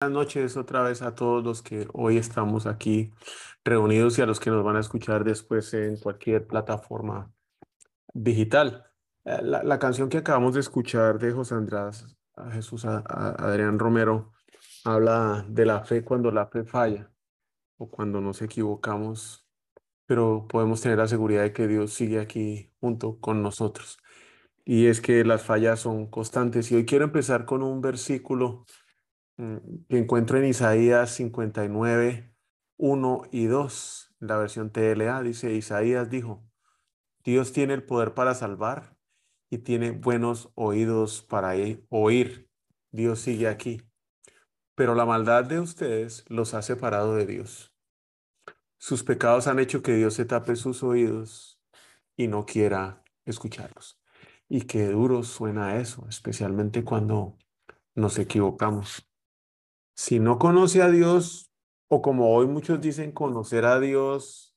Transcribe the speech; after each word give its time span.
Buenas 0.00 0.14
noches 0.14 0.56
otra 0.56 0.82
vez 0.82 1.02
a 1.02 1.16
todos 1.16 1.42
los 1.42 1.60
que 1.60 1.88
hoy 1.92 2.18
estamos 2.18 2.66
aquí 2.66 3.10
reunidos 3.64 4.16
y 4.16 4.22
a 4.22 4.26
los 4.26 4.38
que 4.38 4.48
nos 4.48 4.62
van 4.62 4.76
a 4.76 4.80
escuchar 4.80 5.24
después 5.24 5.74
en 5.74 5.96
cualquier 5.96 6.46
plataforma 6.46 7.32
digital. 8.14 8.84
Eh, 9.24 9.40
La, 9.42 9.78
canción 9.80 10.08
que 10.08 10.18
acabamos 10.18 10.54
de 10.54 10.60
escuchar 10.60 11.18
de 11.18 11.32
José 11.32 11.56
Andrés 11.56 12.16
a 12.36 12.48
Jesús 12.52 12.84
a- 12.84 12.98
a- 13.08 13.30
Adrián 13.48 13.80
Romero 13.80 14.34
habla 14.84 15.44
de 15.48 15.66
la 15.66 15.82
fe 15.84 16.04
cuando 16.04 16.30
la 16.30 16.46
fe 16.46 16.62
falla 16.62 17.10
o 17.76 17.90
cuando 17.90 18.20
nos 18.20 18.40
equivocamos, 18.40 19.48
pero 20.06 20.46
podemos 20.48 20.80
tener 20.80 20.98
la 20.98 21.08
seguridad 21.08 21.42
de 21.42 21.52
que 21.52 21.66
Dios 21.66 21.92
sigue 21.92 22.20
aquí 22.20 22.72
junto 22.78 23.18
con 23.18 23.42
nosotros. 23.42 23.98
Y 24.64 24.86
es 24.86 25.00
que 25.00 25.24
las 25.24 25.42
fallas 25.42 25.80
son 25.80 26.06
constantes. 26.08 26.70
Y 26.70 26.76
hoy 26.76 26.86
quiero 26.86 27.04
empezar 27.04 27.46
con 27.46 27.64
un 27.64 27.80
versículo 27.80 28.64
que 29.38 29.98
encuentro 29.98 30.36
en 30.38 30.46
Isaías 30.46 31.10
59, 31.12 32.34
1 32.76 33.22
y 33.30 33.46
2, 33.46 34.14
la 34.18 34.36
versión 34.36 34.70
TLA. 34.72 35.22
Dice, 35.22 35.52
Isaías 35.52 36.10
dijo, 36.10 36.44
Dios 37.22 37.52
tiene 37.52 37.74
el 37.74 37.84
poder 37.84 38.14
para 38.14 38.34
salvar 38.34 38.96
y 39.48 39.58
tiene 39.58 39.92
buenos 39.92 40.50
oídos 40.54 41.22
para 41.22 41.56
e- 41.56 41.84
oír. 41.88 42.50
Dios 42.90 43.20
sigue 43.20 43.46
aquí. 43.46 43.82
Pero 44.74 44.94
la 44.94 45.06
maldad 45.06 45.44
de 45.44 45.60
ustedes 45.60 46.24
los 46.28 46.54
ha 46.54 46.62
separado 46.62 47.14
de 47.14 47.26
Dios. 47.26 47.72
Sus 48.76 49.04
pecados 49.04 49.46
han 49.46 49.58
hecho 49.60 49.82
que 49.82 49.94
Dios 49.94 50.14
se 50.14 50.24
tape 50.24 50.56
sus 50.56 50.82
oídos 50.82 51.60
y 52.16 52.26
no 52.26 52.44
quiera 52.44 53.04
escucharlos. 53.24 54.00
Y 54.48 54.62
qué 54.62 54.86
duro 54.88 55.22
suena 55.22 55.78
eso, 55.80 56.06
especialmente 56.08 56.84
cuando 56.84 57.36
nos 57.94 58.18
equivocamos. 58.18 59.07
Si 59.98 60.20
no 60.20 60.38
conoce 60.38 60.80
a 60.80 60.90
Dios, 60.90 61.50
o 61.88 62.02
como 62.02 62.32
hoy 62.32 62.46
muchos 62.46 62.80
dicen 62.80 63.10
conocer 63.10 63.64
a 63.64 63.80
Dios, 63.80 64.56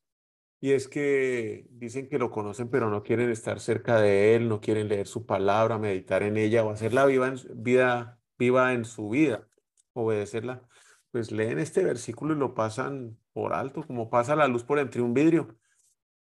y 0.59 0.73
es 0.73 0.87
que 0.87 1.65
dicen 1.71 2.07
que 2.09 2.19
lo 2.19 2.29
conocen, 2.29 2.69
pero 2.69 2.91
no 2.91 3.01
quieren 3.01 3.31
estar 3.31 3.59
cerca 3.59 3.99
de 3.99 4.35
Él, 4.35 4.47
no 4.47 4.61
quieren 4.61 4.87
leer 4.87 5.07
su 5.07 5.25
palabra, 5.25 5.79
meditar 5.79 6.21
en 6.21 6.37
ella 6.37 6.63
o 6.63 6.69
hacerla 6.69 7.07
viva 7.07 7.27
en, 7.27 7.37
vida, 7.55 8.19
viva 8.37 8.73
en 8.73 8.85
su 8.85 9.09
vida, 9.09 9.47
obedecerla, 9.93 10.61
pues 11.09 11.31
leen 11.31 11.57
este 11.57 11.83
versículo 11.83 12.35
y 12.35 12.37
lo 12.37 12.53
pasan 12.53 13.17
por 13.33 13.53
alto, 13.53 13.81
como 13.87 14.11
pasa 14.11 14.35
la 14.35 14.47
luz 14.47 14.63
por 14.63 14.77
entre 14.77 15.01
un 15.01 15.15
vidrio. 15.15 15.57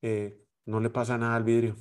Eh, 0.02 0.40
no 0.66 0.78
le 0.78 0.88
pasa 0.88 1.18
nada 1.18 1.34
al 1.34 1.42
vidrio, 1.42 1.74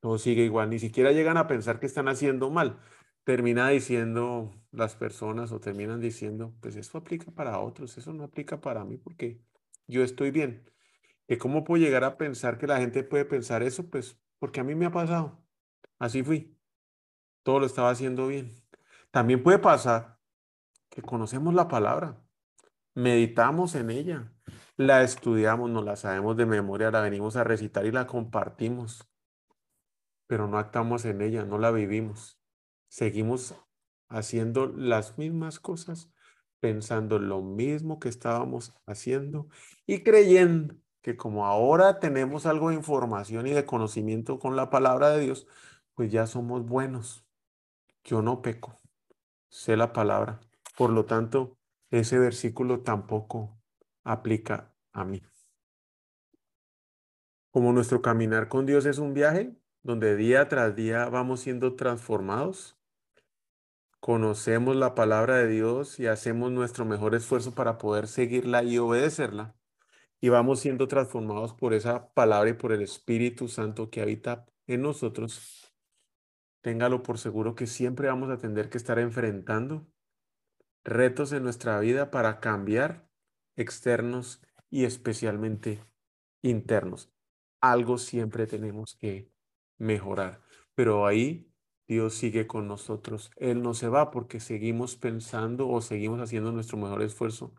todo 0.00 0.16
sigue 0.16 0.44
igual, 0.44 0.70
ni 0.70 0.78
siquiera 0.78 1.12
llegan 1.12 1.36
a 1.36 1.46
pensar 1.46 1.78
que 1.78 1.84
están 1.84 2.08
haciendo 2.08 2.50
mal 2.50 2.80
termina 3.24 3.68
diciendo 3.68 4.54
las 4.72 4.96
personas 4.96 5.52
o 5.52 5.60
terminan 5.60 6.00
diciendo, 6.00 6.54
pues 6.60 6.76
eso 6.76 6.98
aplica 6.98 7.30
para 7.30 7.60
otros, 7.60 7.98
eso 7.98 8.12
no 8.12 8.24
aplica 8.24 8.60
para 8.60 8.84
mí 8.84 8.96
porque 8.96 9.40
yo 9.86 10.02
estoy 10.02 10.30
bien. 10.30 10.70
¿Que 11.26 11.38
cómo 11.38 11.64
puedo 11.64 11.82
llegar 11.82 12.04
a 12.04 12.18
pensar 12.18 12.58
que 12.58 12.66
la 12.66 12.78
gente 12.78 13.04
puede 13.04 13.24
pensar 13.24 13.62
eso? 13.62 13.88
Pues 13.88 14.18
porque 14.38 14.60
a 14.60 14.64
mí 14.64 14.74
me 14.74 14.86
ha 14.86 14.90
pasado. 14.90 15.44
Así 15.98 16.22
fui. 16.22 16.58
Todo 17.42 17.60
lo 17.60 17.66
estaba 17.66 17.90
haciendo 17.90 18.26
bien. 18.26 18.50
También 19.10 19.42
puede 19.42 19.58
pasar 19.58 20.18
que 20.88 21.02
conocemos 21.02 21.54
la 21.54 21.68
palabra, 21.68 22.20
meditamos 22.94 23.74
en 23.76 23.90
ella, 23.90 24.32
la 24.76 25.02
estudiamos, 25.02 25.70
nos 25.70 25.84
la 25.84 25.96
sabemos 25.96 26.36
de 26.36 26.46
memoria, 26.46 26.90
la 26.90 27.00
venimos 27.00 27.36
a 27.36 27.44
recitar 27.44 27.86
y 27.86 27.92
la 27.92 28.06
compartimos, 28.06 29.08
pero 30.26 30.48
no 30.48 30.58
actuamos 30.58 31.04
en 31.04 31.22
ella, 31.22 31.44
no 31.44 31.58
la 31.58 31.70
vivimos. 31.70 32.39
Seguimos 32.90 33.54
haciendo 34.08 34.66
las 34.66 35.16
mismas 35.16 35.60
cosas, 35.60 36.10
pensando 36.58 37.20
lo 37.20 37.40
mismo 37.40 38.00
que 38.00 38.08
estábamos 38.08 38.74
haciendo 38.84 39.48
y 39.86 40.02
creyendo 40.02 40.74
que 41.00 41.16
como 41.16 41.46
ahora 41.46 42.00
tenemos 42.00 42.46
algo 42.46 42.70
de 42.70 42.74
información 42.74 43.46
y 43.46 43.52
de 43.52 43.64
conocimiento 43.64 44.40
con 44.40 44.56
la 44.56 44.70
palabra 44.70 45.10
de 45.10 45.20
Dios, 45.20 45.46
pues 45.94 46.10
ya 46.10 46.26
somos 46.26 46.66
buenos. 46.66 47.24
Yo 48.02 48.22
no 48.22 48.42
peco, 48.42 48.80
sé 49.48 49.76
la 49.76 49.92
palabra. 49.92 50.40
Por 50.76 50.90
lo 50.90 51.04
tanto, 51.04 51.56
ese 51.90 52.18
versículo 52.18 52.80
tampoco 52.80 53.56
aplica 54.02 54.74
a 54.92 55.04
mí. 55.04 55.22
Como 57.52 57.72
nuestro 57.72 58.02
caminar 58.02 58.48
con 58.48 58.66
Dios 58.66 58.84
es 58.84 58.98
un 58.98 59.14
viaje 59.14 59.54
donde 59.84 60.16
día 60.16 60.48
tras 60.48 60.74
día 60.74 61.08
vamos 61.08 61.40
siendo 61.40 61.76
transformados, 61.76 62.79
conocemos 64.00 64.76
la 64.76 64.94
palabra 64.94 65.36
de 65.36 65.48
Dios 65.48 66.00
y 66.00 66.06
hacemos 66.06 66.50
nuestro 66.50 66.84
mejor 66.84 67.14
esfuerzo 67.14 67.54
para 67.54 67.78
poder 67.78 68.08
seguirla 68.08 68.62
y 68.62 68.78
obedecerla, 68.78 69.54
y 70.20 70.28
vamos 70.30 70.60
siendo 70.60 70.88
transformados 70.88 71.54
por 71.54 71.74
esa 71.74 72.12
palabra 72.12 72.50
y 72.50 72.54
por 72.54 72.72
el 72.72 72.82
Espíritu 72.82 73.48
Santo 73.48 73.90
que 73.90 74.02
habita 74.02 74.46
en 74.66 74.82
nosotros, 74.82 75.74
téngalo 76.62 77.02
por 77.02 77.18
seguro 77.18 77.54
que 77.54 77.66
siempre 77.66 78.08
vamos 78.08 78.30
a 78.30 78.38
tener 78.38 78.68
que 78.70 78.78
estar 78.78 78.98
enfrentando 78.98 79.86
retos 80.84 81.32
en 81.32 81.42
nuestra 81.42 81.78
vida 81.80 82.10
para 82.10 82.40
cambiar 82.40 83.08
externos 83.56 84.42
y 84.70 84.84
especialmente 84.84 85.84
internos. 86.42 87.12
Algo 87.60 87.98
siempre 87.98 88.46
tenemos 88.46 88.96
que 88.96 89.30
mejorar, 89.78 90.42
pero 90.74 91.06
ahí 91.06 91.49
Dios 91.90 92.14
sigue 92.14 92.46
con 92.46 92.68
nosotros. 92.68 93.32
Él 93.34 93.62
no 93.62 93.74
se 93.74 93.88
va 93.88 94.12
porque 94.12 94.38
seguimos 94.38 94.94
pensando 94.94 95.68
o 95.68 95.80
seguimos 95.80 96.20
haciendo 96.20 96.52
nuestro 96.52 96.78
mejor 96.78 97.02
esfuerzo 97.02 97.52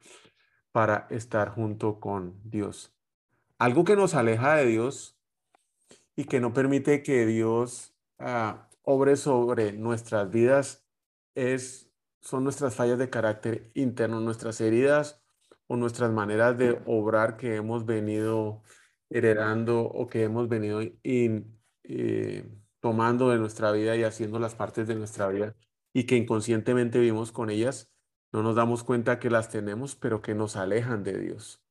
para 0.71 1.05
estar 1.09 1.49
junto 1.49 1.99
con 1.99 2.39
Dios. 2.45 2.95
Algo 3.57 3.83
que 3.83 3.97
nos 3.97 4.13
aleja 4.13 4.55
de 4.55 4.67
Dios 4.67 5.19
y 6.15 6.23
que 6.23 6.39
no 6.39 6.53
permite 6.53 7.03
que 7.03 7.25
Dios 7.25 7.93
ah, 8.19 8.69
obre 8.83 9.17
sobre 9.17 9.73
nuestras 9.73 10.31
vidas 10.31 10.87
es, 11.35 11.91
son 12.21 12.45
nuestras 12.45 12.73
fallas 12.73 12.99
de 12.99 13.09
carácter 13.09 13.69
interno, 13.73 14.21
nuestras 14.21 14.61
heridas 14.61 15.21
o 15.67 15.75
nuestras 15.75 16.09
maneras 16.09 16.57
de 16.57 16.81
obrar 16.85 17.35
que 17.35 17.57
hemos 17.57 17.85
venido 17.85 18.63
heredando 19.09 19.81
o 19.81 20.07
que 20.07 20.23
hemos 20.23 20.47
venido 20.47 20.79
eh, 21.03 21.43
tomando 22.81 23.29
de 23.29 23.37
nuestra 23.37 23.71
vida 23.71 23.95
y 23.95 24.03
haciendo 24.03 24.39
las 24.39 24.55
partes 24.55 24.87
de 24.87 24.95
nuestra 24.95 25.29
vida 25.29 25.55
y 25.93 26.05
que 26.05 26.17
inconscientemente 26.17 26.99
vivimos 26.99 27.31
con 27.31 27.49
ellas, 27.49 27.89
no 28.33 28.43
nos 28.43 28.55
damos 28.55 28.83
cuenta 28.83 29.19
que 29.19 29.29
las 29.29 29.49
tenemos, 29.49 29.95
pero 29.95 30.21
que 30.21 30.35
nos 30.35 30.55
alejan 30.57 31.03
de 31.03 31.17
Dios. 31.17 31.63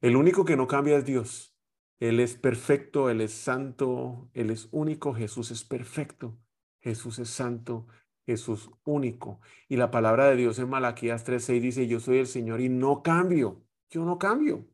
El 0.00 0.16
único 0.16 0.44
que 0.44 0.56
no 0.56 0.66
cambia 0.66 0.96
es 0.96 1.04
Dios. 1.04 1.56
Él 2.00 2.18
es 2.18 2.34
perfecto, 2.34 3.08
Él 3.08 3.20
es 3.20 3.32
santo, 3.32 4.28
Él 4.34 4.50
es 4.50 4.68
único, 4.72 5.14
Jesús 5.14 5.52
es 5.52 5.64
perfecto, 5.64 6.36
Jesús 6.80 7.20
es 7.20 7.30
santo, 7.30 7.86
Jesús 8.26 8.70
único. 8.84 9.40
Y 9.68 9.76
la 9.76 9.90
palabra 9.90 10.26
de 10.26 10.36
Dios 10.36 10.58
en 10.58 10.68
Malaquías 10.68 11.24
3:6 11.24 11.60
dice, 11.60 11.86
yo 11.86 12.00
soy 12.00 12.18
el 12.18 12.26
Señor 12.26 12.60
y 12.60 12.68
no 12.68 13.02
cambio, 13.02 13.64
yo 13.88 14.04
no 14.04 14.18
cambio, 14.18 14.66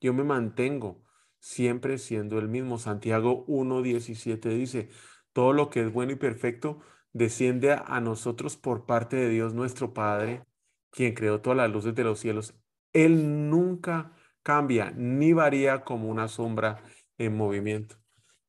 yo 0.00 0.14
me 0.14 0.22
mantengo 0.22 1.02
siempre 1.40 1.98
siendo 1.98 2.38
el 2.38 2.48
mismo. 2.48 2.78
Santiago 2.78 3.44
1:17 3.46 4.50
dice, 4.50 4.90
todo 5.36 5.52
lo 5.52 5.68
que 5.68 5.82
es 5.82 5.92
bueno 5.92 6.12
y 6.12 6.16
perfecto 6.16 6.80
desciende 7.12 7.72
a, 7.72 8.00
nosotros 8.00 8.56
por 8.56 8.86
parte 8.86 9.16
de 9.16 9.28
Dios 9.28 9.52
nuestro 9.52 9.92
Padre, 9.92 10.46
quien 10.90 11.12
creó 11.12 11.42
todas 11.42 11.58
las 11.58 11.70
luces 11.70 11.94
de 11.94 12.04
los 12.04 12.20
cielos. 12.20 12.54
Él 12.94 13.50
nunca 13.50 14.12
cambia 14.42 14.94
ni 14.96 15.34
varía 15.34 15.84
como 15.84 16.08
una 16.08 16.28
sombra 16.28 16.82
en 17.18 17.36
movimiento. 17.36 17.96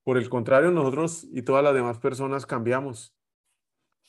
Por 0.01 0.17
el 0.17 0.29
contrario, 0.29 0.71
nosotros 0.71 1.27
y 1.29 1.41
todas 1.41 1.61
las 1.61 1.73
demás 1.73 1.97
personas 1.97 2.45
cambiamos. 2.45 3.13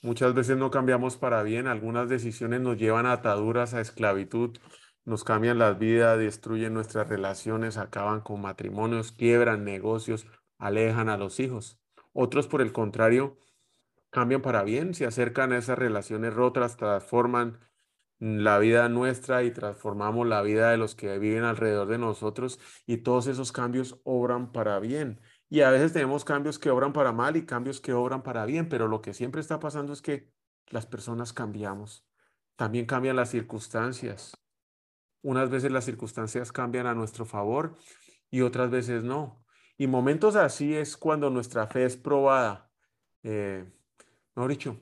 Muchas 0.00 0.32
veces 0.32 0.56
no 0.56 0.70
cambiamos 0.70 1.16
para 1.16 1.42
bien, 1.42 1.66
algunas 1.66 2.08
decisiones 2.08 2.60
nos 2.60 2.78
llevan 2.78 3.06
a 3.06 3.12
ataduras, 3.14 3.74
a 3.74 3.80
esclavitud, 3.80 4.56
nos 5.04 5.24
cambian 5.24 5.58
las 5.58 5.80
vidas, 5.80 6.16
destruyen 6.16 6.74
nuestras 6.74 7.08
relaciones, 7.08 7.76
acaban 7.76 8.20
con 8.20 8.40
matrimonios, 8.40 9.10
quiebran 9.10 9.64
negocios, 9.64 10.28
alejan 10.58 11.08
a 11.08 11.16
los 11.16 11.40
hijos. 11.40 11.80
Otros, 12.12 12.46
por 12.46 12.62
el 12.62 12.72
contrario, 12.72 13.38
cambian 14.10 14.42
para 14.42 14.62
bien, 14.62 14.94
se 14.94 15.06
acercan 15.06 15.52
a 15.52 15.58
esas 15.58 15.78
relaciones 15.78 16.34
rotas, 16.34 16.76
transforman 16.76 17.60
la 18.18 18.58
vida 18.58 18.88
nuestra 18.88 19.44
y 19.44 19.52
transformamos 19.52 20.26
la 20.26 20.42
vida 20.42 20.70
de 20.70 20.76
los 20.76 20.94
que 20.94 21.18
viven 21.18 21.44
alrededor 21.44 21.86
de 21.86 21.98
nosotros 21.98 22.58
y 22.84 22.98
todos 22.98 23.28
esos 23.28 23.52
cambios 23.52 24.00
obran 24.04 24.50
para 24.50 24.80
bien. 24.80 25.20
Y 25.48 25.60
a 25.60 25.70
veces 25.70 25.92
tenemos 25.92 26.24
cambios 26.24 26.58
que 26.58 26.70
obran 26.70 26.92
para 26.92 27.12
mal 27.12 27.36
y 27.36 27.46
cambios 27.46 27.80
que 27.80 27.92
obran 27.92 28.22
para 28.22 28.44
bien, 28.44 28.68
pero 28.68 28.88
lo 28.88 29.00
que 29.00 29.14
siempre 29.14 29.40
está 29.40 29.60
pasando 29.60 29.92
es 29.92 30.02
que 30.02 30.32
las 30.66 30.86
personas 30.86 31.32
cambiamos. 31.32 32.04
También 32.56 32.86
cambian 32.86 33.16
las 33.16 33.30
circunstancias. 33.30 34.36
Unas 35.22 35.48
veces 35.48 35.70
las 35.70 35.84
circunstancias 35.84 36.52
cambian 36.52 36.86
a 36.86 36.94
nuestro 36.94 37.24
favor 37.24 37.76
y 38.30 38.42
otras 38.42 38.70
veces 38.70 39.04
no. 39.04 39.44
Y 39.78 39.86
momentos 39.86 40.36
así 40.36 40.74
es 40.74 40.96
cuando 40.96 41.30
nuestra 41.30 41.66
fe 41.66 41.84
es 41.84 41.96
probada. 41.96 42.70
Eh, 43.22 43.64
mejor 44.34 44.50
dicho, 44.50 44.80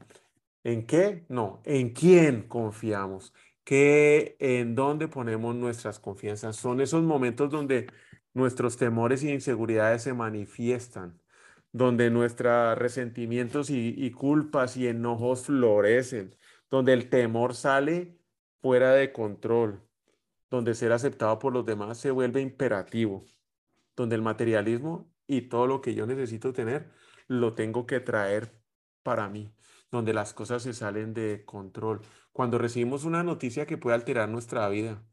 ¿En 0.65 0.85
qué? 0.87 1.25
No, 1.29 1.63
¿en 1.65 1.91
quién 1.91 2.49
confiamos? 2.49 3.33
que 3.65 4.37
en 4.41 4.77
dónde 4.77 5.09
ponemos 5.09 5.55
nuestras 5.57 5.99
confianzas. 6.01 6.57
Son 6.57 6.81
esos 6.81 7.03
momentos 7.03 7.51
donde 7.51 7.89
nuestros 8.35 8.77
temores 8.77 9.25
y 9.25 9.33
inseguridades 9.33 10.03
se 10.05 10.15
manifiestan, 10.15 11.21
donde 11.73 12.11
nuestros 12.11 12.79
resentimientos 12.79 13.69
y 13.71 14.11
culpas 14.13 14.77
y 14.77 14.87
enojos 14.89 15.47
florecen, 15.47 16.37
donde 16.71 16.93
el 16.95 17.09
temor 17.11 17.55
sale 17.57 18.19
fuera 18.63 18.93
de 18.95 19.13
control, 19.13 19.83
donde 20.51 20.75
ser 20.75 20.93
aceptado 20.93 21.39
por 21.41 21.53
los 21.53 21.67
demás 21.67 21.99
se 21.99 22.13
vuelve 22.13 22.41
imperativo, 22.43 23.25
donde 23.97 24.17
el 24.17 24.23
materialismo 24.23 25.11
y 25.27 25.43
todo 25.43 25.67
lo 25.67 25.81
que 25.81 25.95
yo 25.95 26.07
necesito 26.07 26.53
tener 26.53 26.91
lo 27.29 27.55
tengo 27.55 27.87
que 27.87 28.01
traer 28.01 28.61
para 29.03 29.29
mí, 29.29 29.53
donde 29.91 30.13
las 30.13 30.35
cosas 30.35 30.63
se 30.63 30.75
salen 30.75 31.15
de 31.15 31.45
control. 31.45 32.03
Cuando 32.33 32.59
recibimos 32.59 33.05
una 33.05 33.23
noticia 33.23 33.67
que 33.67 33.79
puede 33.79 33.97
alterar 33.97 34.29
nuestra 34.29 34.69
vida 34.69 35.05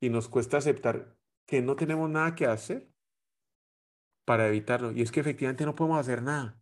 y 0.00 0.10
nos 0.10 0.28
cuesta 0.28 0.56
aceptar 0.58 1.16
que 1.46 1.62
no 1.62 1.76
tenemos 1.76 2.10
nada 2.10 2.34
que 2.34 2.46
hacer 2.46 2.90
para 4.24 4.48
evitarlo. 4.48 4.92
Y 4.92 5.02
es 5.02 5.12
que 5.12 5.20
efectivamente 5.20 5.66
no 5.66 5.74
podemos 5.74 6.00
hacer 6.00 6.22
nada, 6.22 6.58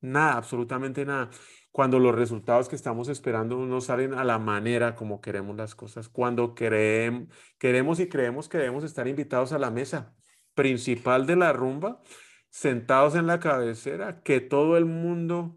nada, 0.00 0.36
absolutamente 0.36 1.04
nada. 1.04 1.30
Cuando 1.72 1.98
los 1.98 2.14
resultados 2.14 2.68
que 2.68 2.76
estamos 2.76 3.08
esperando 3.08 3.58
no 3.66 3.80
salen 3.80 4.14
a 4.14 4.24
la 4.24 4.38
manera 4.38 4.94
como 4.94 5.20
queremos 5.20 5.56
las 5.56 5.74
cosas, 5.74 6.08
cuando 6.08 6.54
queremos, 6.54 7.28
queremos 7.58 8.00
y 8.00 8.08
creemos 8.08 8.48
que 8.48 8.58
debemos 8.58 8.84
estar 8.84 9.08
invitados 9.08 9.52
a 9.52 9.58
la 9.58 9.70
mesa 9.70 10.16
principal 10.56 11.26
de 11.26 11.36
la 11.36 11.52
rumba, 11.52 12.02
sentados 12.48 13.14
en 13.14 13.28
la 13.28 13.38
cabecera, 13.38 14.22
que 14.22 14.40
todo 14.40 14.76
el 14.76 14.86
mundo 14.86 15.56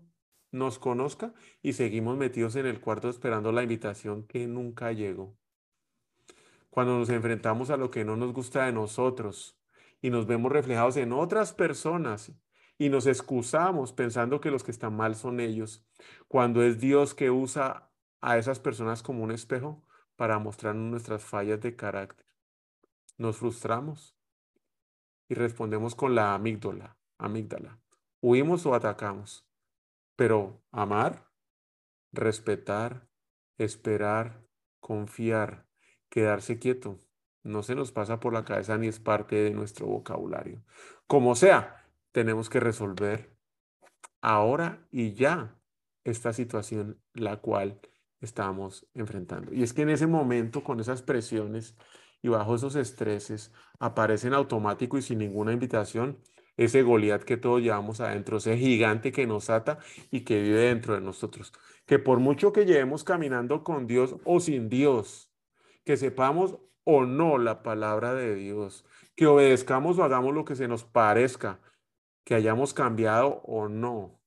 nos 0.52 0.78
conozca 0.78 1.34
y 1.64 1.74
seguimos 1.74 2.18
metidos 2.18 2.56
en 2.56 2.68
el 2.68 2.82
cuarto 2.82 3.10
esperando 3.10 3.52
la 3.52 3.64
invitación 3.64 4.28
que 4.28 4.46
nunca 4.46 4.92
llegó. 4.92 5.36
Cuando 6.70 7.00
nos 7.00 7.10
enfrentamos 7.10 7.72
a 7.72 7.78
lo 7.78 7.90
que 7.90 8.06
no 8.06 8.16
nos 8.16 8.34
gusta 8.34 8.66
de 8.66 8.74
nosotros 8.74 9.58
y 10.02 10.12
nos 10.12 10.28
vemos 10.28 10.52
reflejados 10.52 10.98
en 10.98 11.14
otras 11.14 11.54
personas 11.54 12.32
y 12.78 12.90
nos 12.90 13.08
excusamos 13.08 13.94
pensando 13.94 14.42
que 14.42 14.52
los 14.52 14.64
que 14.64 14.72
están 14.72 14.96
mal 14.96 15.16
son 15.16 15.40
ellos, 15.40 15.86
cuando 16.28 16.62
es 16.62 16.80
Dios 16.80 17.16
que 17.16 17.32
usa 17.32 17.90
a 18.22 18.38
esas 18.38 18.60
personas 18.60 19.02
como 19.02 19.24
un 19.24 19.32
espejo 19.32 19.86
para 20.16 20.40
mostrarnos 20.40 20.92
nuestras 20.92 21.24
fallas 21.24 21.62
de 21.62 21.76
carácter. 21.76 22.26
Nos 23.18 23.38
frustramos 23.38 24.19
y 25.30 25.36
respondemos 25.36 25.96
con 25.96 26.16
la 26.16 26.34
amígdala, 26.34 26.98
amígdala. 27.18 27.80
Huimos 28.20 28.66
o 28.66 28.74
atacamos. 28.74 29.46
Pero 30.16 30.62
amar, 30.72 31.30
respetar, 32.12 33.08
esperar, 33.58 34.44
confiar, 34.82 35.68
quedarse 36.10 36.60
quieto, 36.60 36.98
no 37.44 37.64
se 37.64 37.76
nos 37.76 37.92
pasa 37.92 38.20
por 38.20 38.34
la 38.34 38.44
cabeza 38.44 38.78
ni 38.78 38.88
es 38.88 39.00
parte 39.00 39.36
de 39.38 39.52
nuestro 39.52 39.86
vocabulario. 39.86 40.62
Como 41.08 41.36
sea, 41.36 41.88
tenemos 42.12 42.50
que 42.50 42.60
resolver 42.60 43.34
ahora 44.20 44.86
y 44.92 45.14
ya 45.14 45.56
esta 46.04 46.34
situación 46.34 47.02
la 47.14 47.38
cual 47.38 47.80
estamos 48.20 48.88
enfrentando. 48.94 49.54
Y 49.54 49.64
es 49.64 49.74
que 49.74 49.84
en 49.84 49.90
ese 49.90 50.08
momento, 50.08 50.64
con 50.64 50.80
esas 50.80 51.02
presiones 51.02 51.78
y 52.22 52.30
bajo 52.30 52.56
esos 52.56 52.76
estreses, 52.76 53.52
aparece 53.80 54.28
en 54.28 54.34
automático 54.34 54.98
y 54.98 55.02
sin 55.02 55.20
ninguna 55.20 55.54
invitación 55.54 56.20
ese 56.60 56.84
Goliat 56.84 57.24
que 57.24 57.38
todos 57.38 57.62
llevamos 57.62 58.02
adentro, 58.02 58.38
ese 58.38 58.58
gigante 58.58 59.14
que 59.14 59.26
nos 59.26 59.50
ata 59.50 59.80
y 60.12 60.26
que 60.26 60.42
vive 60.42 60.60
dentro 60.60 60.94
de 60.94 61.00
nosotros. 61.00 61.54
Que 61.86 62.00
por 62.00 62.20
mucho 62.20 62.52
que 62.52 62.66
llevemos 62.66 63.06
caminando 63.06 63.64
con 63.64 63.88
Dios 63.88 64.18
o 64.26 64.42
sin 64.42 64.68
Dios, 64.68 65.32
que 65.86 65.96
sepamos 65.96 66.58
o 66.84 67.06
no 67.06 67.38
la 67.38 67.64
palabra 67.64 68.14
de 68.14 68.36
Dios, 68.36 68.84
que 69.16 69.26
obedezcamos 69.26 69.98
o 70.00 70.04
hagamos 70.04 70.34
lo 70.34 70.44
que 70.44 70.58
se 70.58 70.68
nos 70.68 70.84
parezca, 70.84 71.62
que 72.26 72.36
hayamos 72.36 72.74
cambiado 72.74 73.42
o 73.46 73.70
no, 73.70 74.20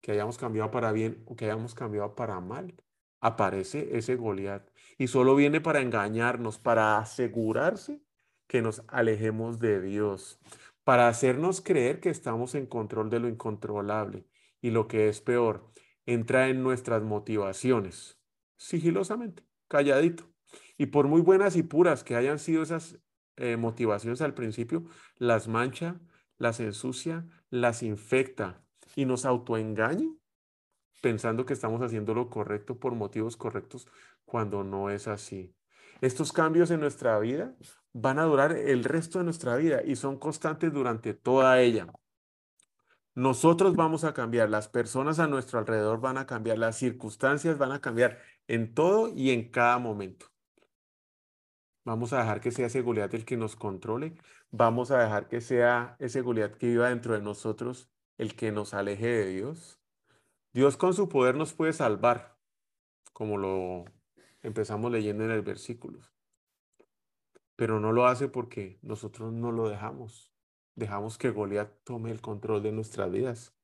que 0.00 0.12
hayamos 0.12 0.38
cambiado 0.38 0.70
para 0.70 0.92
bien 0.92 1.24
o 1.26 1.34
que 1.34 1.46
hayamos 1.46 1.74
cambiado 1.74 2.14
para 2.14 2.38
mal, 2.40 2.72
aparece 3.20 3.96
ese 3.98 4.14
Goliat 4.14 4.62
y 5.02 5.08
solo 5.08 5.34
viene 5.34 5.60
para 5.60 5.80
engañarnos, 5.80 6.60
para 6.60 6.98
asegurarse 6.98 8.00
que 8.46 8.62
nos 8.62 8.84
alejemos 8.86 9.58
de 9.58 9.80
Dios 9.80 10.38
para 10.84 11.08
hacernos 11.08 11.60
creer 11.60 11.98
que 11.98 12.08
estamos 12.08 12.54
en 12.54 12.66
control 12.66 13.10
de 13.10 13.18
lo 13.18 13.28
incontrolable 13.28 14.28
y 14.60 14.70
lo 14.70 14.86
que 14.86 15.08
es 15.08 15.20
peor, 15.20 15.72
entra 16.06 16.48
en 16.48 16.62
nuestras 16.62 17.02
motivaciones, 17.02 18.20
sigilosamente, 18.56 19.44
calladito. 19.66 20.24
Y 20.78 20.86
por 20.86 21.08
muy 21.08 21.20
buenas 21.20 21.56
y 21.56 21.64
puras 21.64 22.04
que 22.04 22.14
hayan 22.14 22.38
sido 22.38 22.62
esas 22.62 22.98
eh, 23.36 23.56
motivaciones 23.56 24.20
al 24.20 24.34
principio, 24.34 24.84
las 25.16 25.48
mancha, 25.48 26.00
las 26.38 26.60
ensucia, 26.60 27.26
las 27.50 27.82
infecta 27.82 28.64
y 28.94 29.04
nos 29.04 29.24
autoengaña 29.24 30.08
pensando 31.02 31.44
que 31.44 31.52
estamos 31.52 31.82
haciendo 31.82 32.14
lo 32.14 32.30
correcto 32.30 32.78
por 32.78 32.94
motivos 32.94 33.36
correctos 33.36 33.88
cuando 34.24 34.64
no 34.64 34.90
es 34.90 35.08
así. 35.08 35.54
Estos 36.00 36.32
cambios 36.32 36.70
en 36.70 36.80
nuestra 36.80 37.18
vida 37.18 37.54
van 37.92 38.18
a 38.18 38.24
durar 38.24 38.52
el 38.52 38.84
resto 38.84 39.18
de 39.18 39.24
nuestra 39.24 39.56
vida 39.56 39.82
y 39.84 39.96
son 39.96 40.18
constantes 40.18 40.72
durante 40.72 41.14
toda 41.14 41.60
ella. 41.60 41.86
Nosotros 43.14 43.76
vamos 43.76 44.04
a 44.04 44.14
cambiar, 44.14 44.48
las 44.48 44.68
personas 44.68 45.18
a 45.18 45.26
nuestro 45.26 45.58
alrededor 45.58 46.00
van 46.00 46.16
a 46.16 46.26
cambiar, 46.26 46.58
las 46.58 46.76
circunstancias 46.76 47.58
van 47.58 47.72
a 47.72 47.80
cambiar 47.80 48.18
en 48.48 48.72
todo 48.74 49.12
y 49.14 49.30
en 49.30 49.50
cada 49.50 49.78
momento. 49.78 50.26
Vamos 51.84 52.12
a 52.12 52.20
dejar 52.20 52.40
que 52.40 52.52
sea 52.52 52.68
Goliat 52.80 53.12
el 53.12 53.24
que 53.24 53.36
nos 53.36 53.56
controle. 53.56 54.14
Vamos 54.50 54.90
a 54.92 54.98
dejar 54.98 55.28
que 55.28 55.40
sea 55.40 55.96
Goliat 55.98 56.56
que 56.56 56.68
viva 56.68 56.88
dentro 56.88 57.14
de 57.14 57.20
nosotros 57.20 57.90
el 58.18 58.34
que 58.34 58.52
nos 58.52 58.72
aleje 58.72 59.06
de 59.06 59.26
Dios. 59.26 59.80
Dios 60.52 60.76
con 60.76 60.94
su 60.94 61.08
poder 61.08 61.34
nos 61.34 61.54
puede 61.54 61.72
salvar, 61.72 62.38
como 63.12 63.36
lo 63.36 63.84
empezamos 64.42 64.90
leyendo 64.92 65.24
en 65.24 65.30
el 65.30 65.42
versículo 65.42 66.00
pero 67.62 67.80
no 67.80 67.92
lo 67.92 68.06
hace 68.06 68.28
porque 68.28 68.78
nosotros 68.82 69.32
no 69.32 69.52
lo 69.52 69.68
dejamos. 69.68 70.32
Dejamos 70.74 71.18
que 71.18 71.30
Goliat 71.30 71.70
tome 71.84 72.10
el 72.10 72.20
control 72.20 72.62
de 72.62 72.72
nuestras 72.72 73.10
vidas. 73.12 73.54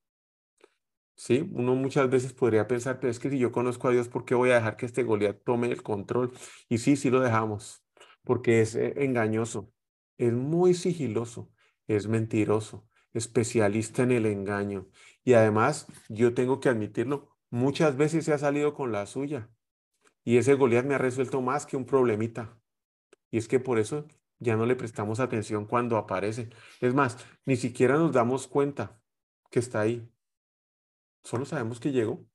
Sí, 1.16 1.48
uno 1.52 1.75
muchas 1.75 2.08
veces 2.08 2.32
podría 2.32 2.69
pensar, 2.69 3.00
pero 3.00 3.10
es 3.10 3.19
que 3.19 3.28
si 3.28 3.38
yo 3.40 3.50
conozco 3.50 3.88
a 3.88 3.90
Dios, 3.90 4.08
¿por 4.08 4.25
qué 4.25 4.36
voy 4.36 4.50
a 4.50 4.54
dejar 4.54 4.76
que 4.76 4.86
este 4.86 5.02
Goliat 5.02 5.42
tome 5.42 5.69
el 5.69 5.82
control? 5.82 6.32
Y 6.69 6.78
sí, 6.78 6.94
sí 6.94 7.10
lo 7.10 7.19
dejamos, 7.20 7.84
porque 8.22 8.60
es 8.60 8.76
eh, 8.76 8.94
engañoso, 8.99 9.73
es 10.16 10.32
muy 10.32 10.75
sigiloso, 10.75 11.50
es 11.88 12.06
mentiroso, 12.06 12.88
especialista 13.14 14.04
en 14.04 14.12
el 14.12 14.26
engaño. 14.26 14.87
Y 15.25 15.32
además, 15.32 15.88
yo 16.08 16.35
tengo 16.35 16.61
que 16.61 16.68
admitirlo, 16.68 17.37
muchas 17.50 17.97
veces 17.97 18.25
se 18.25 18.32
ha 18.32 18.38
salido 18.38 18.75
con 18.75 18.92
la 18.92 19.06
suya. 19.06 19.50
Y 20.28 20.37
ese 20.37 20.52
Goliat 20.52 20.85
me 20.85 20.94
ha 20.94 20.99
resuelto 20.99 21.40
más 21.40 21.64
que 21.64 21.75
un 21.75 21.87
problemita. 21.87 22.61
Y 23.30 23.38
es 23.38 23.49
que 23.49 23.61
por 23.61 23.78
eso 23.78 24.06
ya 24.38 24.56
no 24.56 24.66
le 24.66 24.76
prestamos 24.76 25.20
atención 25.20 25.64
cuando 25.64 25.97
aparece. 25.97 26.50
Es 26.82 26.92
más, 26.92 27.16
ni 27.47 27.56
siquiera 27.56 27.97
nos 27.97 28.12
damos 28.12 28.47
cuenta 28.47 29.00
que 29.50 29.58
está 29.58 29.80
ahí. 29.80 30.06
Solo 31.25 31.47
sabemos 31.47 31.80
que 31.80 31.92
llegó 31.92 32.26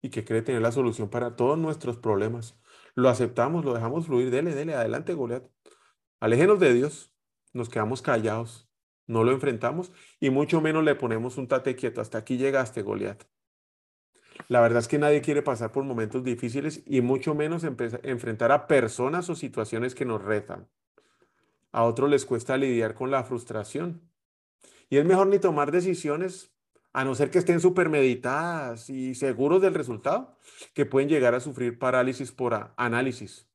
y 0.00 0.08
que 0.08 0.24
cree 0.24 0.40
tener 0.40 0.62
la 0.62 0.72
solución 0.72 1.10
para 1.10 1.36
todos 1.36 1.58
nuestros 1.58 1.98
problemas. 1.98 2.58
Lo 2.94 3.10
aceptamos, 3.10 3.66
lo 3.66 3.74
dejamos 3.74 4.06
fluir. 4.06 4.30
Dele, 4.30 4.54
dele, 4.54 4.72
adelante, 4.72 5.12
Goliat. 5.12 5.44
Aléjenos 6.20 6.58
de 6.58 6.72
Dios. 6.72 7.14
Nos 7.52 7.68
quedamos 7.68 8.00
callados. 8.00 8.66
No 9.06 9.24
lo 9.24 9.32
enfrentamos 9.32 9.92
y 10.20 10.30
mucho 10.30 10.62
menos 10.62 10.84
le 10.84 10.94
ponemos 10.94 11.36
un 11.36 11.48
tate 11.48 11.76
quieto. 11.76 12.00
Hasta 12.00 12.16
aquí 12.16 12.38
llegaste, 12.38 12.80
Goliat. 12.80 13.24
La 14.48 14.60
verdad 14.60 14.80
es 14.80 14.88
que 14.88 14.98
nadie 14.98 15.22
quiere 15.22 15.42
pasar 15.42 15.72
por 15.72 15.84
momentos 15.84 16.24
difíciles 16.24 16.82
y 16.86 17.00
mucho 17.00 17.34
menos 17.34 17.64
enfrentar 17.64 18.52
a 18.52 18.66
personas 18.66 19.28
o 19.30 19.34
situaciones 19.34 19.94
que 19.94 20.04
nos 20.04 20.22
retan. 20.22 20.68
A 21.72 21.84
otros 21.84 22.10
les 22.10 22.26
cuesta 22.26 22.56
lidiar 22.56 22.94
con 22.94 23.10
la 23.10 23.24
frustración. 23.24 24.02
Y 24.90 24.98
es 24.98 25.04
mejor 25.06 25.28
ni 25.28 25.38
tomar 25.38 25.72
decisiones, 25.72 26.52
a 26.92 27.04
no 27.04 27.14
ser 27.14 27.30
que 27.30 27.38
estén 27.38 27.60
súper 27.60 27.88
meditadas 27.88 28.90
y 28.90 29.14
seguros 29.14 29.62
del 29.62 29.72
resultado, 29.72 30.36
que 30.74 30.84
pueden 30.84 31.08
llegar 31.08 31.34
a 31.34 31.40
sufrir 31.40 31.78
parálisis 31.78 32.30
por 32.30 32.74
análisis. 32.76 33.48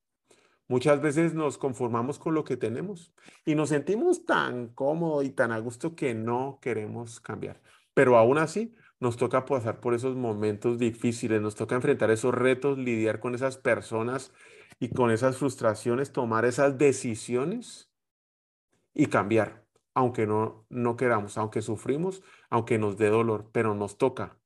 Muchas 0.68 1.00
veces 1.02 1.34
nos 1.34 1.58
conformamos 1.58 2.20
con 2.20 2.34
lo 2.34 2.44
que 2.44 2.58
tenemos 2.58 3.14
y 3.46 3.56
nos 3.56 3.70
sentimos 3.70 4.26
tan 4.26 4.70
cómodos 4.70 5.24
y 5.24 5.30
tan 5.30 5.52
a 5.52 5.60
gusto 5.60 5.96
que 5.96 6.14
no 6.14 6.60
queremos 6.62 7.22
cambiar. 7.22 7.62
Pero 7.94 8.18
aún 8.18 8.38
así, 8.38 8.76
nos 9.00 9.18
toca 9.18 9.46
pasar 9.46 9.80
por 9.80 9.94
esos 9.94 10.16
momentos 10.16 10.80
difíciles, 10.80 11.42
nos 11.42 11.56
toca 11.56 11.76
enfrentar 11.76 12.12
esos 12.12 12.34
retos, 12.34 12.78
lidiar 12.78 13.20
con 13.20 13.36
esas 13.36 13.58
personas 13.58 14.34
y 14.80 14.90
con 14.90 15.12
esas 15.12 15.38
frustraciones, 15.38 16.12
tomar 16.12 16.46
esas 16.46 16.78
decisiones 16.78 17.92
y 18.94 19.08
cambiar, 19.08 19.66
aunque 19.94 20.26
no, 20.26 20.66
no 20.70 20.98
queramos, 20.98 21.38
aunque 21.38 21.62
sufrimos, 21.62 22.24
aunque 22.50 22.78
nos 22.80 22.98
dé 22.98 23.10
dolor, 23.10 23.50
pero 23.52 23.76
nos 23.76 23.98
toca. 23.98 24.40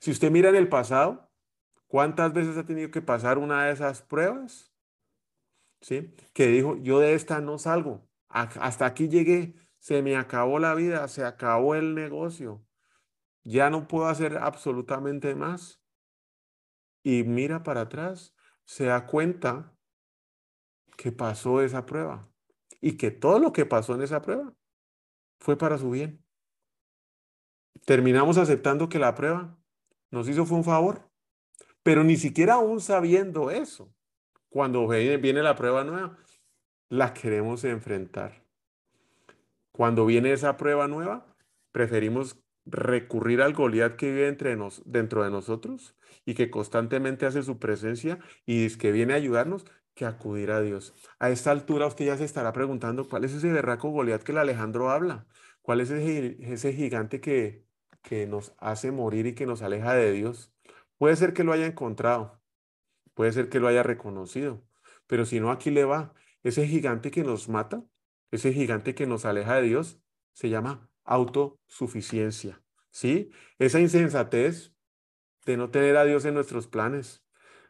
Si 0.00 0.10
usted 0.10 0.30
mira 0.30 0.48
en 0.50 0.56
el 0.56 0.68
pasado, 0.68 1.28
¿Cuántas 1.88 2.34
veces 2.34 2.56
ha 2.58 2.66
tenido 2.66 2.90
que 2.90 3.02
pasar 3.02 3.38
una 3.38 3.64
de 3.64 3.72
esas 3.72 4.02
pruebas? 4.02 4.72
¿Sí? 5.80 6.14
Que 6.34 6.46
dijo, 6.48 6.76
yo 6.76 7.00
de 7.00 7.14
esta 7.14 7.40
no 7.40 7.58
salgo. 7.58 8.06
Hasta 8.28 8.86
aquí 8.86 9.08
llegué, 9.08 9.54
se 9.78 10.02
me 10.02 10.16
acabó 10.16 10.58
la 10.58 10.74
vida, 10.74 11.08
se 11.08 11.24
acabó 11.24 11.74
el 11.74 11.94
negocio. 11.94 12.62
Ya 13.48 13.70
no 13.70 13.88
puedo 13.88 14.08
hacer 14.08 14.36
absolutamente 14.36 15.34
más. 15.34 15.82
Y 17.02 17.24
mira 17.24 17.62
para 17.62 17.80
atrás, 17.80 18.36
se 18.66 18.84
da 18.84 19.06
cuenta 19.06 19.74
que 20.98 21.12
pasó 21.12 21.62
esa 21.62 21.86
prueba 21.86 22.30
y 22.82 22.98
que 22.98 23.10
todo 23.10 23.38
lo 23.38 23.54
que 23.54 23.64
pasó 23.64 23.94
en 23.94 24.02
esa 24.02 24.20
prueba 24.20 24.52
fue 25.40 25.56
para 25.56 25.78
su 25.78 25.90
bien. 25.90 26.22
Terminamos 27.86 28.36
aceptando 28.36 28.90
que 28.90 28.98
la 28.98 29.14
prueba 29.14 29.58
nos 30.10 30.28
hizo 30.28 30.44
fue 30.44 30.58
un 30.58 30.64
favor, 30.64 31.10
pero 31.82 32.04
ni 32.04 32.18
siquiera 32.18 32.54
aún 32.54 32.82
sabiendo 32.82 33.50
eso, 33.50 33.90
cuando 34.50 34.86
viene 34.86 35.42
la 35.42 35.56
prueba 35.56 35.84
nueva, 35.84 36.18
la 36.90 37.14
queremos 37.14 37.64
enfrentar. 37.64 38.44
Cuando 39.72 40.04
viene 40.04 40.32
esa 40.32 40.58
prueba 40.58 40.86
nueva, 40.86 41.34
preferimos 41.72 42.38
recurrir 42.70 43.42
al 43.42 43.54
Goliat 43.54 43.96
que 43.96 44.10
vive 44.10 44.28
entre 44.28 44.56
nos, 44.56 44.82
dentro 44.84 45.24
de 45.24 45.30
nosotros 45.30 45.96
y 46.24 46.34
que 46.34 46.50
constantemente 46.50 47.26
hace 47.26 47.42
su 47.42 47.58
presencia 47.58 48.18
y 48.46 48.68
que 48.76 48.92
viene 48.92 49.14
a 49.14 49.16
ayudarnos 49.16 49.64
que 49.94 50.04
acudir 50.04 50.50
a 50.52 50.60
Dios. 50.60 50.94
A 51.18 51.30
esta 51.30 51.50
altura 51.50 51.86
usted 51.86 52.06
ya 52.06 52.16
se 52.16 52.24
estará 52.24 52.52
preguntando 52.52 53.08
cuál 53.08 53.24
es 53.24 53.34
ese 53.34 53.52
berraco 53.52 53.90
Goliat 53.90 54.22
que 54.22 54.32
el 54.32 54.38
Alejandro 54.38 54.90
habla, 54.90 55.26
cuál 55.62 55.80
es 55.80 55.90
ese, 55.90 56.36
ese 56.40 56.72
gigante 56.72 57.20
que, 57.20 57.66
que 58.02 58.26
nos 58.26 58.54
hace 58.58 58.92
morir 58.92 59.26
y 59.26 59.34
que 59.34 59.46
nos 59.46 59.62
aleja 59.62 59.94
de 59.94 60.12
Dios. 60.12 60.52
Puede 60.98 61.16
ser 61.16 61.32
que 61.32 61.44
lo 61.44 61.52
haya 61.52 61.66
encontrado, 61.66 62.40
puede 63.14 63.32
ser 63.32 63.48
que 63.48 63.60
lo 63.60 63.68
haya 63.68 63.82
reconocido, 63.82 64.64
pero 65.06 65.26
si 65.26 65.40
no, 65.40 65.50
aquí 65.50 65.70
le 65.70 65.84
va. 65.84 66.14
Ese 66.44 66.66
gigante 66.66 67.10
que 67.10 67.24
nos 67.24 67.48
mata, 67.48 67.84
ese 68.30 68.52
gigante 68.52 68.94
que 68.94 69.06
nos 69.06 69.24
aleja 69.24 69.56
de 69.56 69.62
Dios, 69.62 70.00
se 70.32 70.48
llama 70.48 70.88
autosuficiencia. 71.08 72.62
¿Sí? 72.90 73.30
Esa 73.58 73.80
insensatez 73.80 74.74
de 75.46 75.56
no 75.56 75.70
tener 75.70 75.96
a 75.96 76.04
Dios 76.04 76.24
en 76.24 76.34
nuestros 76.34 76.68
planes, 76.68 77.24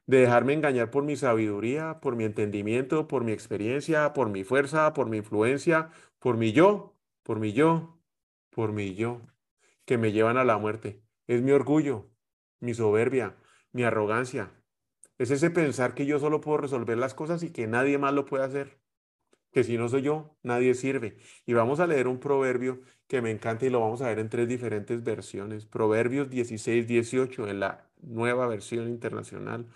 de 0.07 0.19
dejarme 0.21 0.55
engañar 0.55 0.91
por 0.91 1.05
mi 1.05 1.17
sabiduría, 1.17 2.01
por 2.01 2.17
mi 2.17 2.25
entendimiento, 2.25 3.09
por 3.09 3.25
mi 3.25 3.33
experiencia, 3.33 4.13
por 4.13 4.31
mi 4.31 4.43
fuerza, 4.43 4.93
por 4.95 5.09
mi 5.09 5.19
influencia, 5.19 5.91
por 6.19 6.37
mi 6.37 6.53
yo, 6.53 6.97
por 7.23 7.39
mi 7.39 7.53
yo, 7.53 8.01
por 8.51 8.73
mi 8.73 8.95
yo, 8.95 9.21
que 9.85 9.99
me 9.99 10.13
llevan 10.13 10.37
a 10.39 10.45
la 10.45 10.59
muerte. 10.59 11.03
Es 11.27 11.43
mi 11.43 11.53
orgullo, 11.53 12.11
mi 12.59 12.75
soberbia, 12.75 13.37
mi 13.73 13.85
arrogancia. 13.85 14.51
Es 15.19 15.31
ese 15.31 15.51
pensar 15.51 15.95
que 15.95 16.07
yo 16.07 16.19
solo 16.19 16.41
puedo 16.41 16.59
resolver 16.59 16.97
las 16.99 17.15
cosas 17.15 17.43
y 17.43 17.51
que 17.53 17.67
nadie 17.67 17.99
más 17.99 18.15
lo 18.15 18.25
puede 18.25 18.45
hacer. 18.45 18.81
Que 19.53 19.65
si 19.65 19.79
no 19.79 19.89
soy 19.89 20.03
yo, 20.03 20.37
nadie 20.43 20.75
sirve. 20.75 21.17
Y 21.47 21.55
vamos 21.55 21.81
a 21.81 21.87
leer 21.87 22.09
un 22.09 22.21
proverbio 22.21 22.81
que 23.07 23.23
me 23.23 23.31
encanta 23.31 23.67
y 23.67 23.71
lo 23.71 23.81
vamos 23.81 24.03
a 24.03 24.09
ver 24.09 24.19
en 24.19 24.29
tres 24.29 24.49
diferentes 24.49 25.03
versiones. 25.03 25.65
Proverbios 25.67 26.29
16, 26.31 26.87
18 26.87 27.49
en 27.49 27.61
la 27.61 27.91
nueva 28.03 28.47
versión 28.47 28.89
internacional. 28.89 29.67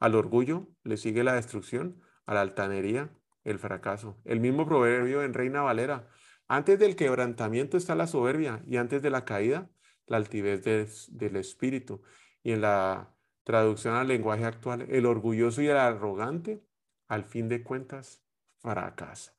Al 0.00 0.14
orgullo 0.14 0.68
le 0.82 0.96
sigue 0.96 1.24
la 1.24 1.34
destrucción, 1.34 2.02
a 2.26 2.34
la 2.34 2.40
altanería 2.42 3.10
el 3.44 3.58
fracaso. 3.58 4.18
El 4.24 4.40
mismo 4.40 4.66
proverbio 4.66 5.22
en 5.22 5.34
Reina 5.34 5.62
Valera. 5.62 6.08
Antes 6.48 6.78
del 6.78 6.96
quebrantamiento 6.96 7.76
está 7.76 7.94
la 7.94 8.06
soberbia 8.06 8.62
y 8.66 8.76
antes 8.76 9.02
de 9.02 9.10
la 9.10 9.24
caída 9.24 9.70
la 10.06 10.16
altivez 10.16 10.64
del 11.10 11.36
espíritu. 11.36 12.02
Y 12.42 12.52
en 12.52 12.62
la 12.62 13.14
traducción 13.44 13.94
al 13.94 14.08
lenguaje 14.08 14.44
actual, 14.44 14.82
el 14.90 15.06
orgulloso 15.06 15.62
y 15.62 15.68
el 15.68 15.76
arrogante, 15.76 16.62
al 17.08 17.24
fin 17.24 17.48
de 17.48 17.62
cuentas, 17.62 18.22
fracasa. 18.60 19.34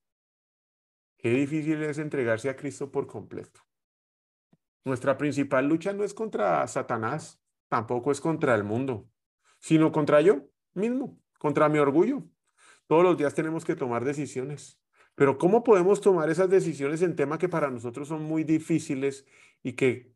Qué 1.17 1.29
difícil 1.29 1.81
es 1.83 1.97
entregarse 1.97 2.49
a 2.49 2.55
Cristo 2.55 2.91
por 2.91 3.07
completo. 3.07 3.61
Nuestra 4.83 5.17
principal 5.17 5.67
lucha 5.67 5.93
no 5.93 6.03
es 6.03 6.13
contra 6.13 6.67
Satanás, 6.67 7.39
tampoco 7.69 8.11
es 8.11 8.19
contra 8.19 8.55
el 8.55 8.63
mundo, 8.63 9.07
sino 9.59 9.91
contra 9.91 10.21
yo 10.21 10.47
mismo, 10.73 11.19
contra 11.37 11.69
mi 11.69 11.77
orgullo. 11.77 12.23
Todos 12.87 13.03
los 13.03 13.17
días 13.17 13.35
tenemos 13.35 13.63
que 13.63 13.75
tomar 13.75 14.03
decisiones. 14.03 14.79
Pero 15.13 15.37
¿cómo 15.37 15.63
podemos 15.63 16.01
tomar 16.01 16.29
esas 16.29 16.49
decisiones 16.49 17.01
en 17.03 17.15
temas 17.15 17.37
que 17.37 17.49
para 17.49 17.69
nosotros 17.69 18.07
son 18.07 18.23
muy 18.23 18.43
difíciles 18.43 19.25
y 19.61 19.73
que 19.73 20.15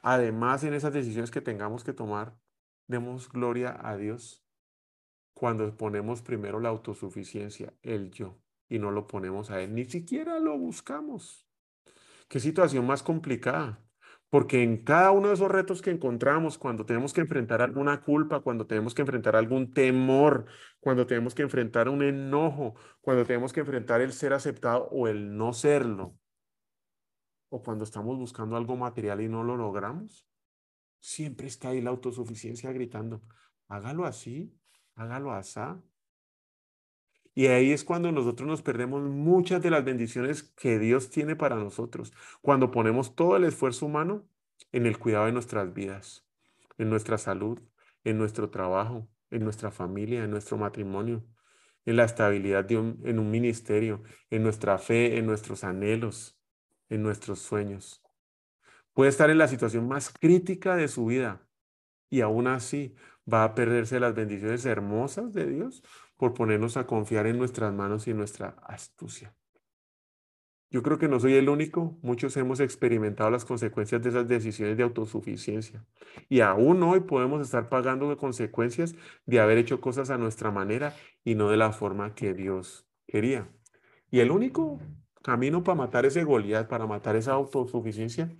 además 0.00 0.64
en 0.64 0.72
esas 0.72 0.94
decisiones 0.94 1.30
que 1.30 1.42
tengamos 1.42 1.84
que 1.84 1.92
tomar, 1.92 2.34
demos 2.86 3.28
gloria 3.28 3.78
a 3.82 3.96
Dios 3.96 4.42
cuando 5.40 5.74
ponemos 5.74 6.20
primero 6.20 6.60
la 6.60 6.68
autosuficiencia, 6.68 7.72
el 7.80 8.10
yo, 8.10 8.38
y 8.68 8.78
no 8.78 8.90
lo 8.90 9.06
ponemos 9.06 9.50
a 9.50 9.62
Él, 9.62 9.74
ni 9.74 9.86
siquiera 9.86 10.38
lo 10.38 10.58
buscamos. 10.58 11.48
Qué 12.28 12.40
situación 12.40 12.86
más 12.86 13.02
complicada, 13.02 13.82
porque 14.28 14.62
en 14.62 14.84
cada 14.84 15.12
uno 15.12 15.28
de 15.28 15.34
esos 15.34 15.50
retos 15.50 15.80
que 15.80 15.92
encontramos, 15.92 16.58
cuando 16.58 16.84
tenemos 16.84 17.14
que 17.14 17.22
enfrentar 17.22 17.62
alguna 17.62 18.02
culpa, 18.02 18.40
cuando 18.40 18.66
tenemos 18.66 18.94
que 18.94 19.00
enfrentar 19.00 19.34
algún 19.34 19.72
temor, 19.72 20.44
cuando 20.78 21.06
tenemos 21.06 21.34
que 21.34 21.40
enfrentar 21.40 21.88
un 21.88 22.02
enojo, 22.02 22.74
cuando 23.00 23.24
tenemos 23.24 23.54
que 23.54 23.60
enfrentar 23.60 24.02
el 24.02 24.12
ser 24.12 24.34
aceptado 24.34 24.88
o 24.90 25.08
el 25.08 25.38
no 25.38 25.54
serlo, 25.54 26.18
o 27.48 27.62
cuando 27.62 27.84
estamos 27.84 28.18
buscando 28.18 28.58
algo 28.58 28.76
material 28.76 29.22
y 29.22 29.28
no 29.30 29.42
lo 29.42 29.56
logramos, 29.56 30.28
siempre 31.00 31.46
está 31.46 31.70
ahí 31.70 31.80
la 31.80 31.88
autosuficiencia 31.88 32.70
gritando, 32.72 33.22
hágalo 33.68 34.04
así, 34.04 34.54
hágalo 35.00 35.32
así. 35.32 35.60
Y 37.34 37.46
ahí 37.46 37.72
es 37.72 37.84
cuando 37.84 38.12
nosotros 38.12 38.46
nos 38.46 38.60
perdemos 38.60 39.02
muchas 39.02 39.62
de 39.62 39.70
las 39.70 39.84
bendiciones 39.84 40.42
que 40.42 40.78
Dios 40.78 41.08
tiene 41.10 41.36
para 41.36 41.56
nosotros, 41.56 42.12
cuando 42.42 42.70
ponemos 42.70 43.14
todo 43.14 43.36
el 43.36 43.44
esfuerzo 43.44 43.86
humano 43.86 44.28
en 44.72 44.84
el 44.84 44.98
cuidado 44.98 45.26
de 45.26 45.32
nuestras 45.32 45.72
vidas, 45.72 46.26
en 46.76 46.90
nuestra 46.90 47.16
salud, 47.16 47.60
en 48.04 48.18
nuestro 48.18 48.50
trabajo, 48.50 49.08
en 49.30 49.44
nuestra 49.44 49.70
familia, 49.70 50.24
en 50.24 50.30
nuestro 50.30 50.58
matrimonio, 50.58 51.24
en 51.86 51.96
la 51.96 52.04
estabilidad 52.04 52.64
de 52.64 52.76
un, 52.76 53.00
en 53.04 53.18
un 53.18 53.30
ministerio, 53.30 54.02
en 54.28 54.42
nuestra 54.42 54.76
fe, 54.76 55.16
en 55.16 55.24
nuestros 55.24 55.64
anhelos, 55.64 56.38
en 56.90 57.02
nuestros 57.02 57.38
sueños. 57.38 58.02
Puede 58.92 59.08
estar 59.08 59.30
en 59.30 59.38
la 59.38 59.48
situación 59.48 59.88
más 59.88 60.12
crítica 60.12 60.76
de 60.76 60.88
su 60.88 61.06
vida 61.06 61.40
y 62.10 62.20
aún 62.20 62.48
así 62.48 62.94
va 63.32 63.44
a 63.44 63.54
perderse 63.54 64.00
las 64.00 64.14
bendiciones 64.14 64.64
hermosas 64.66 65.32
de 65.32 65.46
Dios 65.46 65.82
por 66.16 66.34
ponernos 66.34 66.76
a 66.76 66.86
confiar 66.86 67.26
en 67.26 67.38
nuestras 67.38 67.72
manos 67.72 68.06
y 68.08 68.14
nuestra 68.14 68.56
astucia. 68.66 69.34
Yo 70.72 70.84
creo 70.84 70.98
que 70.98 71.08
no 71.08 71.18
soy 71.18 71.34
el 71.34 71.48
único, 71.48 71.98
muchos 72.00 72.36
hemos 72.36 72.60
experimentado 72.60 73.28
las 73.28 73.44
consecuencias 73.44 74.02
de 74.02 74.10
esas 74.10 74.28
decisiones 74.28 74.76
de 74.76 74.84
autosuficiencia 74.84 75.84
y 76.28 76.40
aún 76.40 76.80
hoy 76.84 77.00
podemos 77.00 77.42
estar 77.42 77.68
pagando 77.68 78.16
consecuencias 78.16 78.94
de 79.26 79.40
haber 79.40 79.58
hecho 79.58 79.80
cosas 79.80 80.10
a 80.10 80.18
nuestra 80.18 80.52
manera 80.52 80.94
y 81.24 81.34
no 81.34 81.50
de 81.50 81.56
la 81.56 81.72
forma 81.72 82.14
que 82.14 82.34
Dios 82.34 82.86
quería. 83.08 83.50
Y 84.12 84.20
el 84.20 84.30
único 84.30 84.80
camino 85.22 85.64
para 85.64 85.74
matar 85.74 86.06
ese 86.06 86.22
Goliat, 86.22 86.68
para 86.68 86.86
matar 86.86 87.16
esa 87.16 87.32
autosuficiencia, 87.32 88.30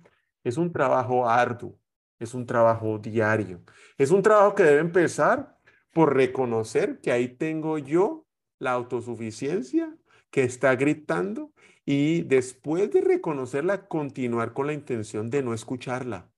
es 0.45 0.57
un 0.57 0.71
trabajo 0.71 1.29
arduo, 1.29 1.80
es 2.21 2.33
un 2.33 2.45
trabajo 2.45 2.99
diario. 2.99 3.61
Es 3.97 4.11
un 4.11 4.21
trabajo 4.21 4.55
que 4.55 4.63
debe 4.63 4.79
empezar 4.79 5.57
por 5.91 6.15
reconocer 6.15 7.01
que 7.01 7.11
ahí 7.11 7.27
tengo 7.27 7.77
yo 7.77 8.27
la 8.59 8.71
autosuficiencia 8.71 9.95
que 10.29 10.43
está 10.43 10.75
gritando 10.75 11.51
y 11.83 12.21
después 12.21 12.91
de 12.91 13.01
reconocerla, 13.01 13.87
continuar 13.87 14.53
con 14.53 14.67
la 14.67 14.73
intención 14.73 15.29
de 15.29 15.41
no 15.41 15.53
escucharla 15.53 16.31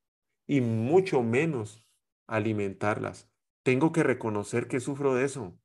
y 0.48 0.62
mucho 0.62 1.22
menos 1.22 1.86
alimentarlas. 2.28 3.30
Tengo 3.64 3.92
que 3.92 4.04
reconocer 4.04 4.68
que 4.68 4.80
sufro 4.80 5.14
de 5.16 5.26
eso. 5.26 5.60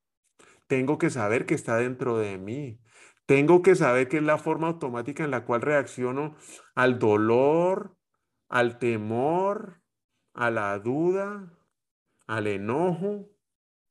Tengo 0.66 0.98
que 0.98 1.10
saber 1.10 1.46
que 1.46 1.54
está 1.54 1.76
dentro 1.76 2.18
de 2.18 2.38
mí. 2.38 2.80
Tengo 3.24 3.62
que 3.62 3.76
saber 3.76 4.08
que 4.08 4.18
es 4.18 4.22
la 4.22 4.38
forma 4.38 4.68
automática 4.68 5.24
en 5.24 5.30
la 5.30 5.44
cual 5.44 5.62
reacciono 5.62 6.34
al 6.74 6.98
dolor, 6.98 7.96
al 8.48 8.78
temor, 8.78 9.80
a 10.38 10.52
la 10.52 10.78
duda, 10.78 11.52
al 12.28 12.46
enojo, 12.46 13.28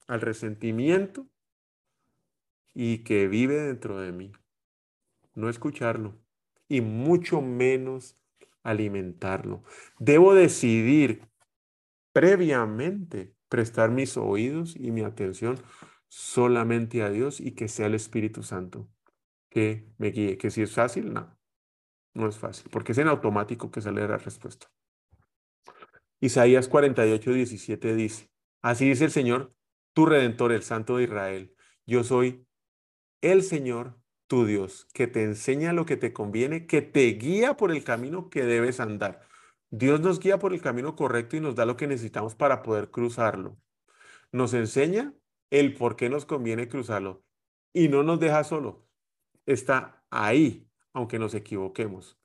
al 0.07 0.21
resentimiento 0.21 1.27
y 2.73 2.99
que 2.99 3.27
vive 3.27 3.55
dentro 3.55 3.99
de 3.99 4.13
mí. 4.13 4.31
No 5.35 5.49
escucharlo 5.49 6.15
y 6.69 6.79
mucho 6.79 7.41
menos 7.41 8.15
alimentarlo. 8.63 9.61
Debo 9.99 10.33
decidir 10.33 11.27
previamente 12.13 13.35
prestar 13.49 13.91
mis 13.91 14.15
oídos 14.15 14.77
y 14.77 14.91
mi 14.91 15.03
atención 15.03 15.59
solamente 16.07 17.03
a 17.03 17.09
Dios 17.09 17.41
y 17.41 17.55
que 17.55 17.67
sea 17.67 17.87
el 17.87 17.95
Espíritu 17.95 18.41
Santo 18.41 18.87
que 19.49 19.85
me 19.97 20.11
guíe. 20.11 20.37
Que 20.37 20.49
si 20.49 20.61
es 20.61 20.73
fácil, 20.73 21.11
no, 21.11 21.37
no 22.13 22.29
es 22.29 22.37
fácil, 22.37 22.69
porque 22.71 22.93
es 22.93 22.97
en 22.99 23.09
automático 23.09 23.69
que 23.69 23.81
sale 23.81 24.07
la 24.07 24.17
respuesta. 24.17 24.71
Isaías 26.19 26.67
48, 26.67 27.31
17 27.33 27.95
dice, 27.95 28.29
Así 28.61 28.89
dice 28.89 29.05
el 29.05 29.11
Señor, 29.11 29.53
tu 29.93 30.05
redentor, 30.05 30.51
el 30.51 30.63
Santo 30.63 30.97
de 30.97 31.03
Israel. 31.03 31.55
Yo 31.85 32.03
soy 32.03 32.47
el 33.21 33.43
Señor, 33.43 33.99
tu 34.27 34.45
Dios, 34.45 34.87
que 34.93 35.07
te 35.07 35.23
enseña 35.23 35.73
lo 35.73 35.85
que 35.85 35.97
te 35.97 36.13
conviene, 36.13 36.65
que 36.65 36.81
te 36.81 37.05
guía 37.11 37.55
por 37.55 37.71
el 37.71 37.83
camino 37.83 38.29
que 38.29 38.43
debes 38.43 38.79
andar. 38.79 39.21
Dios 39.69 39.99
nos 39.99 40.19
guía 40.19 40.39
por 40.39 40.53
el 40.53 40.61
camino 40.61 40.95
correcto 40.95 41.35
y 41.37 41.39
nos 41.39 41.55
da 41.55 41.65
lo 41.65 41.77
que 41.77 41.87
necesitamos 41.87 42.35
para 42.35 42.63
poder 42.63 42.89
cruzarlo. 42.89 43.57
Nos 44.31 44.53
enseña 44.53 45.13
el 45.49 45.73
por 45.75 45.95
qué 45.95 46.09
nos 46.09 46.25
conviene 46.25 46.67
cruzarlo 46.67 47.23
y 47.73 47.89
no 47.89 48.03
nos 48.03 48.19
deja 48.19 48.43
solo. 48.43 48.87
Está 49.45 50.03
ahí, 50.09 50.67
aunque 50.93 51.19
nos 51.19 51.33
equivoquemos. 51.33 52.19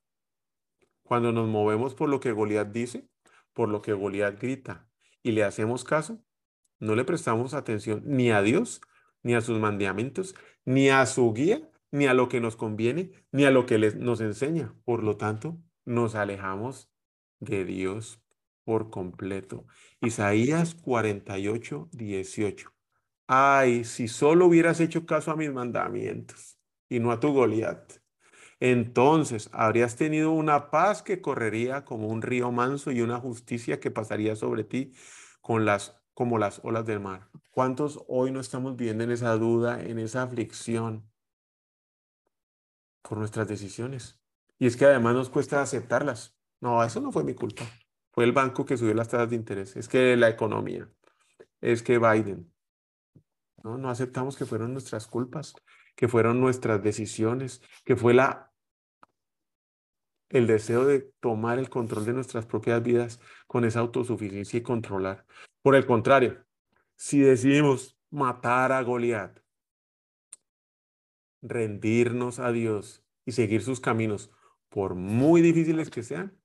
Cuando 1.03 1.33
nos 1.33 1.49
movemos 1.49 1.95
por 1.95 2.09
lo 2.09 2.21
que 2.21 2.33
Goliat 2.33 2.69
dice, 2.69 3.09
por 3.53 3.69
lo 3.69 3.83
que 3.83 3.93
Goliat 3.93 4.41
grita 4.41 4.89
y 5.23 5.33
le 5.33 5.45
hacemos 5.45 5.85
caso, 5.85 6.23
no 6.79 6.97
le 6.97 7.05
prestamos 7.05 7.55
atención 7.55 8.03
ni 8.05 8.31
a 8.31 8.43
Dios, 8.43 8.81
ni 9.23 9.35
a 9.35 9.41
sus 9.41 9.59
mandamientos, 9.59 10.35
ni 10.65 10.89
a 10.89 11.07
su 11.07 11.33
guía, 11.33 11.71
ni 11.93 12.07
a 12.07 12.15
lo 12.15 12.29
que 12.29 12.41
nos 12.41 12.57
conviene, 12.57 13.13
ni 13.31 13.45
a 13.45 13.51
lo 13.51 13.67
que 13.67 13.79
nos 13.79 14.21
enseña. 14.21 14.75
Por 14.85 15.05
lo 15.05 15.17
tanto, 15.17 15.59
nos 15.85 16.15
alejamos 16.15 16.91
de 17.39 17.65
Dios 17.65 18.21
por 18.65 18.91
completo. 18.91 19.67
Isaías 20.01 20.75
48, 20.75 21.89
18. 21.93 22.73
Ay, 23.27 23.85
si 23.85 24.09
solo 24.09 24.47
hubieras 24.47 24.81
hecho 24.81 25.07
caso 25.07 25.31
a 25.31 25.37
mis 25.37 25.53
mandamientos 25.53 26.59
y 26.89 26.99
no 26.99 27.13
a 27.13 27.21
tu 27.21 27.33
Goliat. 27.33 28.02
Entonces 28.65 29.51
habrías 29.53 29.97
tenido 29.97 30.31
una 30.31 30.71
paz 30.71 31.03
que 31.03 31.21
correría 31.21 31.85
como 31.85 32.07
un 32.07 32.23
río 32.23 32.53
manso 32.53 32.93
y 32.93 33.01
una 33.01 33.19
justicia 33.19 33.81
que 33.81 33.91
pasaría 33.91 34.37
sobre 34.37 34.63
ti 34.63 34.93
con 35.41 35.65
las, 35.65 36.01
como 36.15 36.39
las 36.39 36.61
olas 36.63 36.87
del 36.87 37.01
mar. 37.01 37.29
¿Cuántos 37.51 38.05
hoy 38.07 38.31
no 38.31 38.39
estamos 38.39 38.77
viviendo 38.77 39.03
en 39.03 39.11
esa 39.11 39.37
duda, 39.37 39.83
en 39.83 39.99
esa 39.99 40.23
aflicción 40.23 41.11
por 43.03 43.19
nuestras 43.19 43.49
decisiones? 43.49 44.21
Y 44.61 44.69
es 44.69 44.77
que 44.77 44.85
además 44.85 45.15
nos 45.15 45.29
cuesta 45.29 45.61
aceptarlas. 45.61 46.39
No, 46.61 46.85
eso 46.85 47.01
no 47.01 47.11
fue 47.11 47.25
mi 47.25 47.35
culpa. 47.35 47.65
Fue 48.13 48.23
el 48.23 48.31
banco 48.31 48.65
que 48.65 48.77
subió 48.77 48.95
las 48.95 49.09
tasas 49.09 49.31
de 49.31 49.35
interés. 49.35 49.75
Es 49.75 49.89
que 49.89 50.17
la 50.17 50.29
economía. 50.29 50.89
Es 51.61 51.83
que 51.83 51.99
Biden. 51.99 52.55
No, 53.65 53.77
no 53.77 53.91
aceptamos 53.91 54.37
que 54.37 54.47
fueron 54.47 54.73
nuestras 54.73 55.09
culpas, 55.09 55.53
que 55.97 56.07
fueron 56.07 56.41
nuestras 56.41 56.81
decisiones, 56.81 57.61
que 57.85 57.97
fue 57.97 58.15
la 58.15 58.52
el 60.33 60.47
deseo 60.47 60.87
de 60.87 61.01
tomar 61.21 61.59
el 61.59 61.69
control 61.69 62.07
de 62.07 62.15
nuestras 62.15 62.47
propias 62.47 62.83
vidas 62.83 63.21
con 63.47 63.65
esa 63.65 63.81
autosuficiencia 63.81 64.59
y 64.59 64.63
controlar. 64.63 65.27
Por 65.61 65.77
el 65.77 65.87
contrario, 65.87 66.45
si 66.97 67.21
decidimos 67.21 67.99
matar 68.11 68.73
a 68.73 68.83
Goliat, 68.83 69.39
rendirnos 71.43 72.39
a 72.39 72.51
Dios 72.51 73.05
y 73.27 73.33
seguir 73.33 73.63
sus 73.63 73.81
caminos, 73.81 74.31
por 74.69 74.95
muy 74.95 75.43
difíciles 75.43 75.91
que 75.91 76.03
sean 76.03 76.39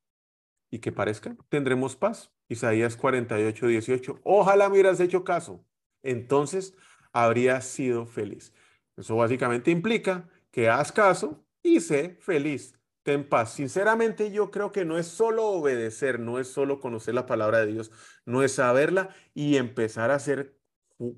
y 0.70 0.79
que 0.79 0.91
parezcan, 0.91 1.38
tendremos 1.48 1.96
paz. 1.96 2.34
Isaías 2.50 2.98
48, 2.98 3.67
18. 3.67 4.20
Ojalá 4.24 4.67
me 4.67 4.74
hubieras 4.74 5.00
hecho 5.00 5.24
caso. 5.24 5.65
Entonces 6.03 6.75
habría 7.13 7.62
sido 7.62 8.06
feliz. 8.06 8.53
Eso 8.98 9.15
básicamente 9.15 9.72
implica 9.72 10.27
que 10.51 10.67
haz 10.67 10.91
caso 10.91 11.46
y 11.63 11.79
sé 11.79 12.17
feliz 12.22 12.76
ten 13.07 13.23
paz. 13.29 13.53
Sinceramente 13.53 14.31
yo 14.31 14.51
creo 14.51 14.73
que 14.73 14.83
no 14.83 14.97
es 14.97 15.07
solo 15.07 15.45
obedecer, 15.45 16.19
no 16.19 16.39
es 16.39 16.49
solo 16.49 16.81
conocer 16.81 17.15
la 17.15 17.25
palabra 17.25 17.59
de 17.59 17.67
Dios, 17.67 17.89
no 18.25 18.43
es 18.43 18.55
saberla 18.55 19.15
y 19.33 19.55
empezar 19.55 20.11
a 20.11 20.15
hacer 20.15 20.59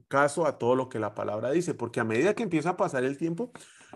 caso 0.08 0.46
a 0.46 0.60
todo 0.60 0.76
lo 0.76 0.88
que 0.88 1.00
la 1.00 1.16
palabra 1.16 1.50
dice, 1.50 1.74
porque 1.74 2.00
a 2.00 2.04
medida 2.04 2.36
que 2.36 2.44
empieza 2.44 2.72
a 2.72 2.78
pasar 2.78 3.06
el 3.06 3.18
tiempo, 3.18 3.52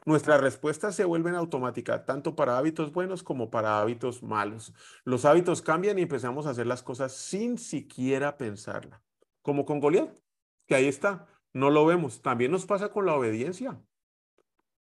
nuestras 0.08 0.42
respuestas 0.42 0.96
se 0.96 1.06
vuelven 1.06 1.36
automáticas, 1.36 2.04
tanto 2.04 2.36
para 2.36 2.58
hábitos 2.58 2.92
buenos 2.92 3.22
como 3.22 3.52
para 3.52 3.80
hábitos 3.80 4.24
malos. 4.24 4.74
Los 5.04 5.24
hábitos 5.24 5.62
cambian 5.62 6.00
y 6.00 6.02
empezamos 6.02 6.48
a 6.48 6.50
hacer 6.50 6.66
las 6.66 6.82
cosas 6.82 7.12
sin 7.12 7.60
siquiera 7.60 8.38
pensarla, 8.38 9.04
como 9.44 9.66
con 9.66 9.80
Goliat, 9.80 10.18
que 10.66 10.74
ahí 10.74 10.88
está, 10.88 11.28
no 11.54 11.70
lo 11.70 11.86
vemos. 11.86 12.24
También 12.24 12.50
nos 12.52 12.66
pasa 12.66 12.90
con 12.90 13.06
la 13.06 13.14
obediencia. 13.14 13.80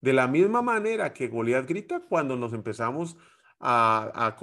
De 0.04 0.12
la 0.12 0.28
misma 0.28 0.62
manera 0.62 1.14
que 1.14 1.30
Goliat 1.30 1.66
grita 1.66 2.02
cuando 2.02 2.36
nos 2.36 2.52
empezamos 2.52 3.16
a, 3.62 4.36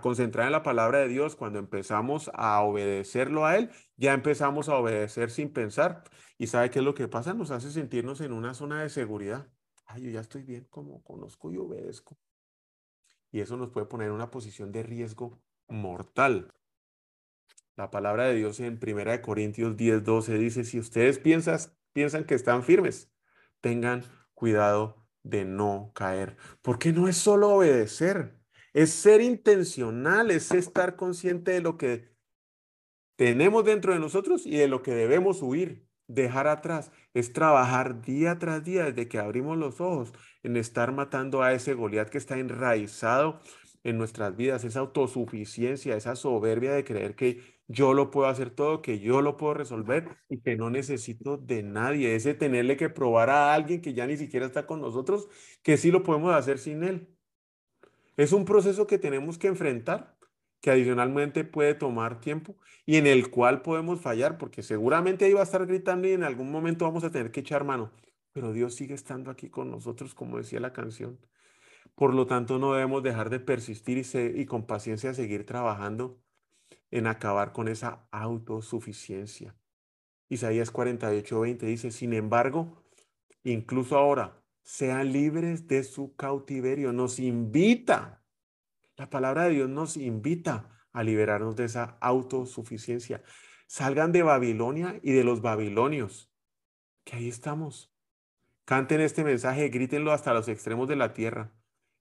concentrar 0.00 0.46
en 0.46 0.52
la 0.52 0.62
palabra 0.62 1.00
de 1.00 1.08
Dios, 1.08 1.34
cuando 1.34 1.58
empezamos 1.58 2.30
a 2.32 2.60
obedecerlo 2.60 3.44
a 3.44 3.56
Él, 3.56 3.72
ya 3.96 4.12
empezamos 4.14 4.68
a 4.68 4.76
obedecer 4.76 5.32
sin 5.32 5.52
pensar. 5.52 6.04
¿Y 6.38 6.46
sabe 6.46 6.70
qué 6.70 6.78
es 6.78 6.84
lo 6.84 6.94
que 6.94 7.08
pasa? 7.08 7.34
Nos 7.34 7.50
hace 7.50 7.72
sentirnos 7.72 8.20
en 8.20 8.32
una 8.32 8.54
zona 8.54 8.80
de 8.80 8.88
seguridad. 8.88 9.48
Ay, 9.84 10.02
yo 10.02 10.10
ya 10.10 10.20
estoy 10.20 10.44
bien 10.44 10.68
como 10.70 11.02
conozco 11.02 11.50
y 11.50 11.56
obedezco. 11.56 12.16
Y 13.32 13.40
eso 13.40 13.56
nos 13.56 13.70
puede 13.70 13.86
poner 13.86 14.06
en 14.06 14.14
una 14.14 14.30
posición 14.30 14.70
de 14.70 14.84
riesgo 14.84 15.42
mortal. 15.66 16.54
La 17.74 17.90
palabra 17.90 18.26
de 18.26 18.34
Dios 18.36 18.60
en 18.60 18.78
1 18.80 19.22
Corintios 19.22 19.76
10, 19.76 20.04
12 20.04 20.38
dice, 20.38 20.62
si 20.62 20.78
ustedes 20.78 21.18
piensan, 21.18 21.58
piensan 21.92 22.22
que 22.22 22.36
están 22.36 22.62
firmes, 22.62 23.10
tengan 23.60 24.04
cuidado 24.38 25.04
de 25.24 25.44
no 25.44 25.90
caer. 25.94 26.36
Porque 26.62 26.92
no 26.92 27.08
es 27.08 27.16
solo 27.16 27.50
obedecer, 27.50 28.38
es 28.72 28.90
ser 28.90 29.20
intencional, 29.20 30.30
es 30.30 30.52
estar 30.52 30.94
consciente 30.94 31.50
de 31.50 31.60
lo 31.60 31.76
que 31.76 32.14
tenemos 33.16 33.64
dentro 33.64 33.92
de 33.92 33.98
nosotros 33.98 34.46
y 34.46 34.56
de 34.56 34.68
lo 34.68 34.82
que 34.82 34.94
debemos 34.94 35.42
huir, 35.42 35.88
dejar 36.06 36.46
atrás. 36.46 36.92
Es 37.14 37.32
trabajar 37.32 38.00
día 38.00 38.38
tras 38.38 38.64
día 38.64 38.84
desde 38.84 39.08
que 39.08 39.18
abrimos 39.18 39.58
los 39.58 39.80
ojos 39.80 40.12
en 40.44 40.56
estar 40.56 40.92
matando 40.92 41.42
a 41.42 41.52
ese 41.52 41.74
Goliat 41.74 42.08
que 42.08 42.18
está 42.18 42.38
enraizado 42.38 43.40
en 43.82 43.98
nuestras 43.98 44.36
vidas, 44.36 44.62
esa 44.62 44.80
autosuficiencia, 44.80 45.96
esa 45.96 46.14
soberbia 46.14 46.72
de 46.72 46.84
creer 46.84 47.16
que 47.16 47.57
yo 47.68 47.92
lo 47.94 48.10
puedo 48.10 48.28
hacer 48.28 48.50
todo, 48.50 48.82
que 48.82 48.98
yo 48.98 49.20
lo 49.22 49.36
puedo 49.36 49.54
resolver 49.54 50.16
y 50.28 50.40
que 50.40 50.56
no 50.56 50.70
necesito 50.70 51.36
de 51.36 51.62
nadie. 51.62 52.14
Ese 52.16 52.34
tenerle 52.34 52.76
que 52.78 52.88
probar 52.88 53.28
a 53.30 53.52
alguien 53.54 53.82
que 53.82 53.92
ya 53.94 54.06
ni 54.06 54.16
siquiera 54.16 54.46
está 54.46 54.66
con 54.66 54.80
nosotros, 54.80 55.28
que 55.62 55.76
sí 55.76 55.90
lo 55.90 56.02
podemos 56.02 56.34
hacer 56.34 56.58
sin 56.58 56.82
él. 56.82 57.08
Es 58.16 58.32
un 58.32 58.44
proceso 58.46 58.86
que 58.86 58.98
tenemos 58.98 59.38
que 59.38 59.48
enfrentar, 59.48 60.16
que 60.60 60.70
adicionalmente 60.70 61.44
puede 61.44 61.74
tomar 61.74 62.20
tiempo 62.20 62.56
y 62.86 62.96
en 62.96 63.06
el 63.06 63.30
cual 63.30 63.62
podemos 63.62 64.00
fallar, 64.00 64.38
porque 64.38 64.62
seguramente 64.62 65.26
ahí 65.26 65.34
va 65.34 65.40
a 65.40 65.44
estar 65.44 65.66
gritando 65.66 66.08
y 66.08 66.12
en 66.12 66.24
algún 66.24 66.50
momento 66.50 66.84
vamos 66.86 67.04
a 67.04 67.12
tener 67.12 67.30
que 67.30 67.40
echar 67.40 67.64
mano. 67.64 67.92
Pero 68.32 68.52
Dios 68.52 68.74
sigue 68.74 68.94
estando 68.94 69.30
aquí 69.30 69.50
con 69.50 69.70
nosotros, 69.70 70.14
como 70.14 70.38
decía 70.38 70.60
la 70.60 70.72
canción. 70.72 71.20
Por 71.94 72.14
lo 72.14 72.26
tanto, 72.26 72.58
no 72.58 72.72
debemos 72.72 73.02
dejar 73.02 73.30
de 73.30 73.40
persistir 73.40 73.98
y, 73.98 74.40
y 74.40 74.46
con 74.46 74.66
paciencia 74.66 75.14
seguir 75.14 75.46
trabajando 75.46 76.20
en 76.90 77.06
acabar 77.06 77.52
con 77.52 77.68
esa 77.68 78.06
autosuficiencia. 78.10 79.54
Isaías 80.28 80.70
48, 80.70 81.40
20 81.40 81.66
dice, 81.66 81.90
sin 81.90 82.12
embargo, 82.12 82.84
incluso 83.44 83.96
ahora, 83.96 84.42
sean 84.62 85.12
libres 85.12 85.66
de 85.66 85.82
su 85.82 86.14
cautiverio. 86.16 86.92
Nos 86.92 87.18
invita, 87.18 88.22
la 88.96 89.08
palabra 89.08 89.44
de 89.44 89.50
Dios 89.50 89.68
nos 89.68 89.96
invita 89.96 90.86
a 90.92 91.02
liberarnos 91.02 91.56
de 91.56 91.64
esa 91.64 91.96
autosuficiencia. 92.00 93.22
Salgan 93.66 94.12
de 94.12 94.22
Babilonia 94.22 94.98
y 95.02 95.12
de 95.12 95.24
los 95.24 95.40
babilonios, 95.40 96.30
que 97.04 97.16
ahí 97.16 97.28
estamos. 97.28 97.94
Canten 98.64 99.00
este 99.00 99.24
mensaje, 99.24 99.68
grítenlo 99.70 100.12
hasta 100.12 100.34
los 100.34 100.48
extremos 100.48 100.88
de 100.88 100.96
la 100.96 101.14
tierra. 101.14 101.54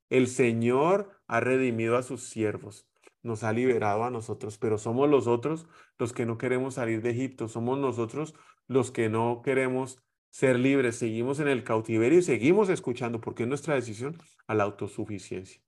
El 0.10 0.28
Señor 0.28 1.22
ha 1.28 1.40
redimido 1.40 1.98
a 1.98 2.04
sus 2.04 2.28
siervos 2.28 2.90
nos 3.24 3.44
ha 3.44 3.54
liberado 3.54 4.04
a 4.04 4.12
nosotros, 4.12 4.58
pero 4.58 4.78
somos 4.78 5.10
los 5.10 5.28
otros 5.28 5.68
los 5.98 6.14
que 6.14 6.26
no 6.26 6.38
queremos 6.38 6.76
salir 6.76 7.02
de 7.02 7.12
Egipto, 7.12 7.48
somos 7.48 7.78
nosotros 7.80 8.34
los 8.68 8.92
que 8.92 9.10
no 9.10 9.42
queremos 9.44 10.04
ser 10.30 10.60
libres, 10.60 10.98
seguimos 10.98 11.40
en 11.40 11.48
el 11.48 11.64
cautiverio 11.64 12.20
y 12.20 12.24
seguimos 12.24 12.70
escuchando, 12.70 13.22
porque 13.22 13.44
es 13.44 13.50
nuestra 13.50 13.76
decisión, 13.76 14.18
a 14.46 14.56
la 14.56 14.64
autosuficiencia. 14.64 15.62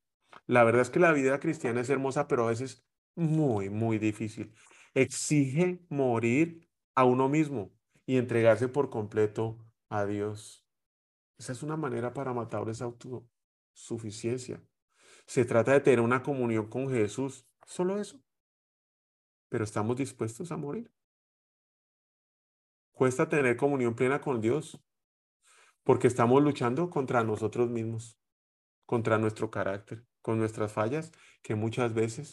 La 0.47 0.63
verdad 0.63 0.81
es 0.83 0.89
que 0.89 0.99
la 0.99 1.11
vida 1.11 1.39
cristiana 1.39 1.81
es 1.81 1.89
hermosa, 1.89 2.27
pero 2.27 2.45
a 2.45 2.49
veces 2.49 2.85
muy, 3.15 3.69
muy 3.69 3.97
difícil. 3.99 4.53
Exige 4.93 5.79
morir 5.89 6.67
a 6.95 7.03
uno 7.05 7.29
mismo 7.29 7.71
y 8.05 8.17
entregarse 8.17 8.67
por 8.67 8.89
completo 8.89 9.57
a 9.89 10.05
Dios. 10.05 10.65
Esa 11.37 11.53
es 11.53 11.63
una 11.63 11.77
manera 11.77 12.13
para 12.13 12.33
matar 12.33 12.67
esa 12.69 12.85
autosuficiencia. 12.85 14.61
Se 15.29 15.45
trata 15.45 15.73
de 15.73 15.79
tener 15.79 16.01
una 16.01 16.23
comunión 16.23 16.71
con 16.71 16.89
Jesús, 16.89 17.45
solo 17.63 17.99
eso. 17.99 18.19
Pero 19.47 19.63
estamos 19.63 19.95
dispuestos 19.95 20.51
a 20.51 20.57
morir. 20.57 20.91
Cuesta 22.93 23.29
tener 23.29 23.55
comunión 23.55 23.93
plena 23.93 24.21
con 24.21 24.41
Dios, 24.41 24.83
porque 25.83 26.07
estamos 26.07 26.41
luchando 26.41 26.89
contra 26.89 27.23
nosotros 27.23 27.69
mismos, 27.69 28.17
contra 28.87 29.19
nuestro 29.19 29.51
carácter, 29.51 30.03
con 30.23 30.39
nuestras 30.39 30.73
fallas 30.73 31.11
que 31.43 31.53
muchas 31.53 31.93
veces 31.93 32.31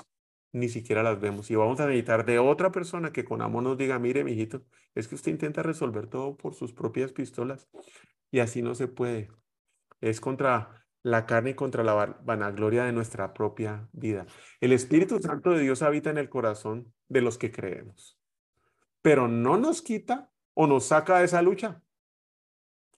ni 0.52 0.70
siquiera 0.70 1.02
las 1.02 1.20
vemos. 1.20 1.50
Y 1.50 1.54
vamos 1.54 1.78
a 1.80 1.86
necesitar 1.86 2.24
de 2.24 2.38
otra 2.38 2.72
persona 2.72 3.12
que 3.12 3.26
con 3.26 3.42
amor 3.42 3.62
nos 3.62 3.76
diga, 3.76 3.98
mire, 3.98 4.24
mijito, 4.24 4.64
es 4.94 5.06
que 5.06 5.16
usted 5.16 5.32
intenta 5.32 5.62
resolver 5.62 6.06
todo 6.06 6.38
por 6.38 6.54
sus 6.54 6.72
propias 6.72 7.12
pistolas 7.12 7.68
y 8.30 8.38
así 8.38 8.62
no 8.62 8.74
se 8.74 8.88
puede. 8.88 9.28
Es 10.00 10.18
contra 10.18 10.85
la 11.06 11.24
carne 11.24 11.54
contra 11.54 11.84
la 11.84 12.18
vanagloria 12.24 12.82
de 12.82 12.90
nuestra 12.90 13.32
propia 13.32 13.88
vida. 13.92 14.26
El 14.60 14.72
Espíritu 14.72 15.20
Santo 15.20 15.50
de 15.50 15.60
Dios 15.60 15.82
habita 15.82 16.10
en 16.10 16.18
el 16.18 16.28
corazón 16.28 16.92
de 17.06 17.20
los 17.20 17.38
que 17.38 17.52
creemos, 17.52 18.18
pero 19.02 19.28
no 19.28 19.56
nos 19.56 19.82
quita 19.82 20.32
o 20.54 20.66
nos 20.66 20.86
saca 20.86 21.20
de 21.20 21.26
esa 21.26 21.42
lucha. 21.42 21.80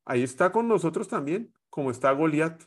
Ahí 0.07 0.23
está 0.23 0.53
con 0.53 0.68
nosotros 0.68 1.07
también, 1.07 1.53
como 1.68 1.90
está 1.90 2.11
Goliat. 2.12 2.62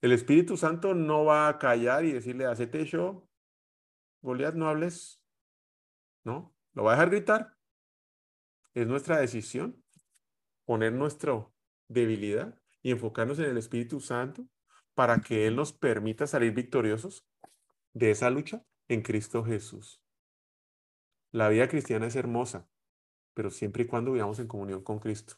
El 0.00 0.10
Espíritu 0.10 0.56
Santo 0.56 0.94
no 0.94 1.24
va 1.24 1.46
a 1.46 1.60
callar 1.60 2.04
y 2.04 2.10
decirle, 2.10 2.46
hacete 2.46 2.84
yo, 2.86 3.28
Goliat, 4.20 4.56
no 4.56 4.68
hables. 4.68 5.22
No, 6.24 6.52
lo 6.72 6.82
va 6.82 6.94
a 6.94 6.94
dejar 6.96 7.10
gritar. 7.10 7.56
Es 8.74 8.88
nuestra 8.88 9.18
decisión 9.18 9.80
poner 10.64 10.92
nuestra 10.92 11.46
debilidad 11.86 12.58
y 12.84 12.90
enfocarnos 12.90 13.38
en 13.38 13.46
el 13.46 13.56
Espíritu 13.56 13.98
Santo 13.98 14.46
para 14.94 15.20
que 15.22 15.46
Él 15.46 15.56
nos 15.56 15.72
permita 15.72 16.26
salir 16.26 16.52
victoriosos 16.52 17.26
de 17.94 18.10
esa 18.10 18.28
lucha 18.28 18.62
en 18.88 19.00
Cristo 19.00 19.42
Jesús. 19.42 20.02
La 21.32 21.48
vida 21.48 21.66
cristiana 21.66 22.06
es 22.06 22.14
hermosa, 22.14 22.68
pero 23.32 23.50
siempre 23.50 23.84
y 23.84 23.86
cuando 23.86 24.12
vivamos 24.12 24.38
en 24.38 24.46
comunión 24.46 24.82
con 24.82 24.98
Cristo. 24.98 25.36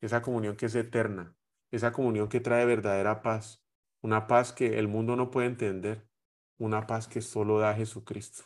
Esa 0.00 0.22
comunión 0.22 0.56
que 0.56 0.66
es 0.66 0.74
eterna, 0.74 1.36
esa 1.70 1.92
comunión 1.92 2.28
que 2.28 2.40
trae 2.40 2.66
verdadera 2.66 3.22
paz, 3.22 3.62
una 4.02 4.26
paz 4.26 4.52
que 4.52 4.80
el 4.80 4.88
mundo 4.88 5.14
no 5.14 5.30
puede 5.30 5.46
entender, 5.46 6.04
una 6.58 6.88
paz 6.88 7.06
que 7.06 7.22
solo 7.22 7.60
da 7.60 7.74
Jesucristo, 7.74 8.42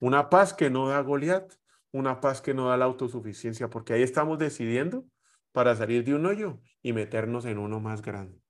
una 0.00 0.30
paz 0.30 0.54
que 0.54 0.70
no 0.70 0.88
da 0.88 1.00
Goliat, 1.02 1.52
una 1.92 2.22
paz 2.22 2.40
que 2.40 2.54
no 2.54 2.70
da 2.70 2.78
la 2.78 2.86
autosuficiencia, 2.86 3.68
porque 3.68 3.92
ahí 3.92 4.02
estamos 4.02 4.38
decidiendo 4.38 5.04
para 5.56 5.74
salir 5.74 6.04
de 6.04 6.14
un 6.14 6.26
hoyo 6.26 6.60
y 6.82 6.92
meternos 6.92 7.46
en 7.46 7.56
uno 7.56 7.80
más 7.80 8.02
grande. 8.02 8.42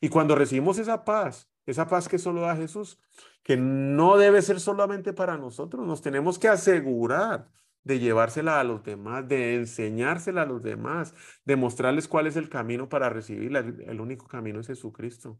Y 0.00 0.08
cuando 0.08 0.34
recibimos 0.34 0.78
esa 0.78 1.04
paz, 1.04 1.52
esa 1.66 1.88
paz 1.88 2.08
que 2.08 2.16
solo 2.16 2.40
da 2.40 2.56
Jesús, 2.56 2.98
que 3.42 3.58
no 3.58 4.16
debe 4.16 4.40
ser 4.40 4.58
solamente 4.60 5.12
para 5.12 5.36
nosotros, 5.36 5.86
nos 5.86 6.00
tenemos 6.00 6.38
que 6.38 6.48
asegurar 6.48 7.50
de 7.82 7.98
llevársela 7.98 8.60
a 8.60 8.64
los 8.64 8.82
demás, 8.82 9.28
de 9.28 9.56
enseñársela 9.56 10.40
a 10.40 10.46
los 10.46 10.62
demás, 10.62 11.14
de 11.44 11.56
mostrarles 11.56 12.08
cuál 12.08 12.28
es 12.28 12.36
el 12.36 12.48
camino 12.48 12.88
para 12.88 13.10
recibirla. 13.10 13.58
El 13.58 14.00
único 14.00 14.26
camino 14.26 14.60
es 14.60 14.68
Jesucristo. 14.68 15.38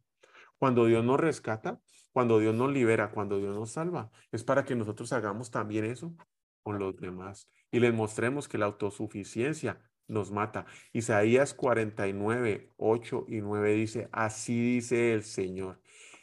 Cuando 0.59 0.85
Dios 0.85 1.03
nos 1.07 1.19
rescata, 1.19 1.81
cuando 2.13 2.39
Dios 2.39 2.55
nos 2.55 2.71
libera, 2.71 3.13
cuando 3.13 3.39
Dios 3.39 3.55
nos 3.55 3.71
salva, 3.71 4.11
es 4.31 4.45
para 4.45 4.67
que 4.67 4.75
nosotros 4.75 5.11
hagamos 5.15 5.51
también 5.51 5.87
eso 5.87 6.15
con 6.63 6.79
los 6.79 6.95
demás 6.99 7.49
y 7.71 7.81
les 7.81 7.95
mostremos 7.95 8.47
que 8.47 8.59
la 8.59 8.67
autosuficiencia 8.67 9.81
nos 10.09 10.31
mata. 10.31 10.67
Isaías 10.93 11.55
49, 11.55 12.73
8 12.77 13.27
y 13.29 13.41
9 13.41 13.75
dice, 13.75 14.09
así 14.13 14.61
dice 14.61 15.13
el 15.13 15.23
Señor. 15.23 15.81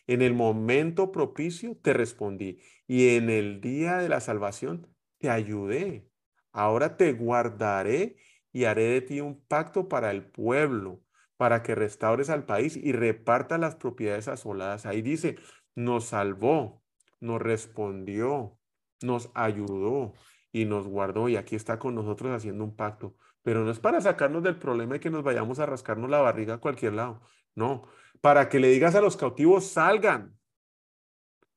En 0.07 0.21
el 0.21 0.33
momento 0.33 1.11
propicio 1.11 1.77
te 1.81 1.93
respondí 1.93 2.59
y 2.87 3.15
en 3.15 3.29
el 3.29 3.61
día 3.61 3.97
de 3.97 4.09
la 4.09 4.19
salvación 4.19 4.87
te 5.19 5.29
ayudé. 5.29 6.07
Ahora 6.51 6.97
te 6.97 7.13
guardaré 7.13 8.17
y 8.51 8.65
haré 8.65 8.83
de 8.83 9.01
ti 9.01 9.21
un 9.21 9.39
pacto 9.45 9.87
para 9.87 10.11
el 10.11 10.25
pueblo, 10.25 11.01
para 11.37 11.63
que 11.63 11.75
restaures 11.75 12.29
al 12.29 12.45
país 12.45 12.75
y 12.75 12.91
reparta 12.91 13.57
las 13.57 13.75
propiedades 13.75 14.27
asoladas. 14.27 14.85
Ahí 14.85 15.01
dice, 15.01 15.37
nos 15.75 16.05
salvó, 16.05 16.83
nos 17.19 17.41
respondió, 17.41 18.59
nos 19.01 19.31
ayudó 19.33 20.13
y 20.51 20.65
nos 20.65 20.87
guardó. 20.87 21.29
Y 21.29 21.37
aquí 21.37 21.55
está 21.55 21.79
con 21.79 21.95
nosotros 21.95 22.35
haciendo 22.35 22.63
un 22.63 22.75
pacto. 22.75 23.15
Pero 23.43 23.63
no 23.63 23.71
es 23.71 23.79
para 23.79 24.01
sacarnos 24.01 24.43
del 24.43 24.57
problema 24.57 24.95
y 24.95 24.99
que 24.99 25.09
nos 25.09 25.23
vayamos 25.23 25.59
a 25.59 25.65
rascarnos 25.65 26.09
la 26.09 26.21
barriga 26.21 26.55
a 26.55 26.59
cualquier 26.59 26.93
lado. 26.93 27.21
No, 27.55 27.87
para 28.21 28.49
que 28.49 28.59
le 28.59 28.69
digas 28.69 28.95
a 28.95 29.01
los 29.01 29.17
cautivos, 29.17 29.67
salgan. 29.67 30.37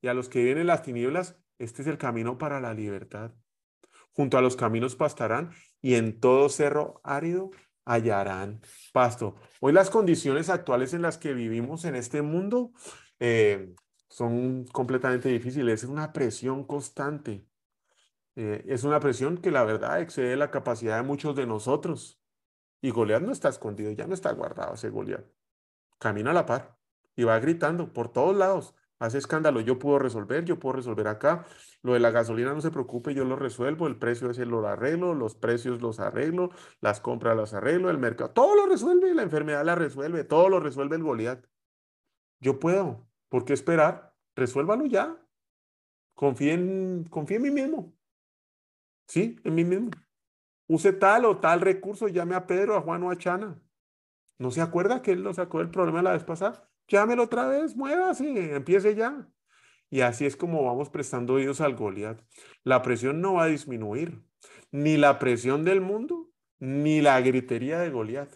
Y 0.01 0.09
a 0.09 0.14
los 0.14 0.29
que 0.29 0.40
viven 0.40 0.59
en 0.59 0.66
las 0.66 0.83
tinieblas, 0.83 1.37
este 1.59 1.83
es 1.83 1.88
el 1.88 1.99
camino 1.99 2.38
para 2.38 2.61
la 2.61 2.75
libertad. 2.75 3.33
Junto 4.12 4.38
a 4.38 4.40
los 4.40 4.57
caminos 4.57 4.97
pastarán 4.97 5.51
y 5.81 5.94
en 5.94 6.20
todo 6.20 6.49
cerro 6.49 7.01
árido 7.05 7.51
hallarán 7.85 8.61
pasto. 8.92 9.37
Hoy 9.61 9.73
las 9.73 9.90
condiciones 9.90 10.49
actuales 10.49 10.94
en 10.94 11.03
las 11.03 11.18
que 11.18 11.35
vivimos 11.35 11.85
en 11.85 11.97
este 11.97 12.23
mundo 12.23 12.73
eh, 13.18 13.75
son 14.09 14.64
completamente 14.66 15.29
difíciles. 15.29 15.83
Es 15.83 15.88
una 15.88 16.12
presión 16.12 16.64
constante. 16.64 17.47
Eh, 18.37 18.64
es 18.68 18.85
una 18.85 19.01
presión 19.01 19.38
que 19.38 19.51
la 19.51 19.64
verdad 19.64 20.01
excede 20.01 20.37
la 20.37 20.51
capacidad 20.51 20.97
de 20.97 21.03
muchos 21.03 21.37
de 21.37 21.47
nosotros. 21.47 22.20
Y 22.81 22.90
Goliat 22.90 23.23
no 23.23 23.33
está 23.33 23.49
escondido, 23.49 23.90
ya 23.92 24.07
no 24.07 24.14
está 24.14 24.33
guardado 24.33 24.75
ese 24.75 24.90
Goliat. 24.90 25.25
Camina 25.99 26.33
a 26.33 26.35
la 26.35 26.47
par 26.47 26.79
y 27.16 27.25
va 27.25 27.38
gritando 27.38 27.92
por 27.92 28.12
todos 28.12 28.37
lados 28.37 28.75
hace 28.99 29.18
escándalo, 29.18 29.61
yo 29.61 29.79
puedo 29.79 29.99
resolver, 29.99 30.44
yo 30.44 30.59
puedo 30.59 30.77
resolver 30.77 31.09
acá, 31.09 31.44
lo 31.83 31.94
de 31.94 32.01
la 32.01 32.11
gasolina 32.11 32.55
no 32.55 32.61
se 32.61 32.70
preocupe, 32.70 33.14
yo 33.14 33.25
lo 33.25 33.37
resuelvo, 33.37 33.87
el 33.87 33.97
precio 33.97 34.31
ese 34.31 34.47
lo 34.47 34.66
arreglo, 34.66 35.14
los 35.14 35.35
precios 35.35 35.83
los 35.83 36.01
arreglo, 36.01 36.51
las 36.81 37.01
compras 37.01 37.37
las 37.37 37.55
arreglo, 37.55 37.90
el 37.90 37.99
mercado, 37.99 38.31
todo 38.31 38.55
lo 38.55 38.66
resuelve, 38.66 39.14
la 39.14 39.23
enfermedad 39.23 39.64
la 39.64 39.75
resuelve, 39.75 40.25
todo 40.25 40.49
lo 40.49 40.61
resuelve 40.61 40.97
el 40.97 41.03
Goliat. 41.03 41.44
Yo 42.40 42.59
puedo, 42.59 43.07
¿por 43.29 43.44
qué 43.44 43.53
esperar? 43.53 44.14
Resuélvalo 44.35 44.87
ya. 44.87 45.16
Confíe 46.14 46.53
en, 46.53 47.05
en 47.12 47.42
mí 47.42 47.51
mismo. 47.51 47.94
Sí, 49.07 49.37
en 49.45 49.55
mí 49.55 49.64
mismo. 49.64 49.90
Use 50.67 50.93
tal 50.93 51.25
o 51.27 51.38
tal 51.38 51.61
recurso, 51.61 52.09
llame 52.09 52.35
a 52.35 52.47
Pedro, 52.47 52.77
a 52.77 52.81
Juan 52.81 53.03
o 53.03 53.11
a 53.11 53.19
Chana. 53.19 53.61
¿No 54.38 54.51
se 54.51 54.61
acuerda 54.61 55.03
que 55.03 55.12
él 55.12 55.23
lo 55.23 55.35
sacó 55.35 55.59
del 55.59 55.71
problema 55.71 56.03
la 56.03 56.12
vez 56.12 56.25
pasada? 56.25 56.69
llámelo 56.88 57.25
otra 57.25 57.47
vez, 57.49 57.77
muévase, 57.77 58.55
empiece 58.55 58.95
ya. 58.95 59.29
Y 59.90 60.01
así 60.01 60.27
es 60.27 60.37
como 60.37 60.64
vamos 60.64 60.90
prestando 60.90 61.35
oídos 61.35 61.61
al 61.61 61.77
Goliat. 61.77 62.21
La 62.64 62.83
presión 62.83 63.21
no 63.21 63.35
va 63.35 63.45
a 63.45 63.49
disminuir, 63.49 64.23
ni 64.71 64.97
la 64.97 65.19
presión 65.19 65.64
del 65.64 65.81
mundo, 65.81 66.31
ni 66.59 67.01
la 67.01 67.21
gritería 67.21 67.79
de 67.79 67.90
Goliat. 67.90 68.35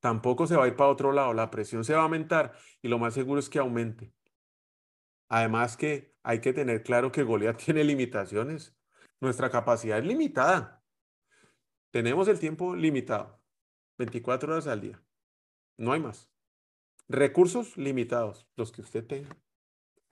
Tampoco 0.00 0.46
se 0.46 0.56
va 0.56 0.64
a 0.64 0.68
ir 0.68 0.76
para 0.76 0.90
otro 0.90 1.12
lado, 1.12 1.34
la 1.34 1.50
presión 1.50 1.84
se 1.84 1.94
va 1.94 2.00
a 2.00 2.02
aumentar 2.04 2.52
y 2.80 2.88
lo 2.88 2.98
más 2.98 3.14
seguro 3.14 3.40
es 3.40 3.50
que 3.50 3.58
aumente. 3.58 4.12
Además 5.28 5.76
que 5.76 6.14
hay 6.22 6.40
que 6.40 6.52
tener 6.52 6.82
claro 6.82 7.10
que 7.12 7.24
Goliat 7.24 7.56
tiene 7.64 7.84
limitaciones. 7.84 8.75
Nuestra 9.20 9.50
capacidad 9.50 9.98
es 9.98 10.04
limitada. 10.04 10.84
Tenemos 11.90 12.28
el 12.28 12.38
tiempo 12.38 12.76
limitado, 12.76 13.40
24 13.98 14.52
horas 14.52 14.66
al 14.66 14.80
día. 14.80 15.02
No 15.78 15.92
hay 15.92 16.00
más. 16.00 16.30
Recursos 17.08 17.76
limitados, 17.76 18.48
los 18.56 18.72
que 18.72 18.82
usted 18.82 19.06
tenga 19.06 19.36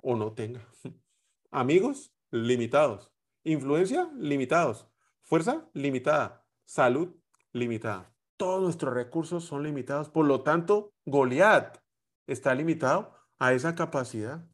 o 0.03 0.17
no 0.17 0.33
tenga. 0.33 0.61
Amigos 1.51 2.15
limitados. 2.31 3.11
Influencia 3.43 4.11
limitados. 4.17 4.89
Fuerza 5.23 5.69
limitada. 5.73 6.47
Salud 6.65 7.17
limitada. 7.53 8.15
Todos 8.37 8.63
nuestros 8.63 8.95
recursos 8.95 9.45
son 9.45 9.63
limitados. 9.63 10.09
Por 10.09 10.27
lo 10.27 10.43
tanto, 10.43 10.93
Goliat 11.05 11.79
está 12.27 12.55
limitado 12.55 13.15
a 13.39 13.53
esa 13.53 13.75
capacidad. 13.75 14.47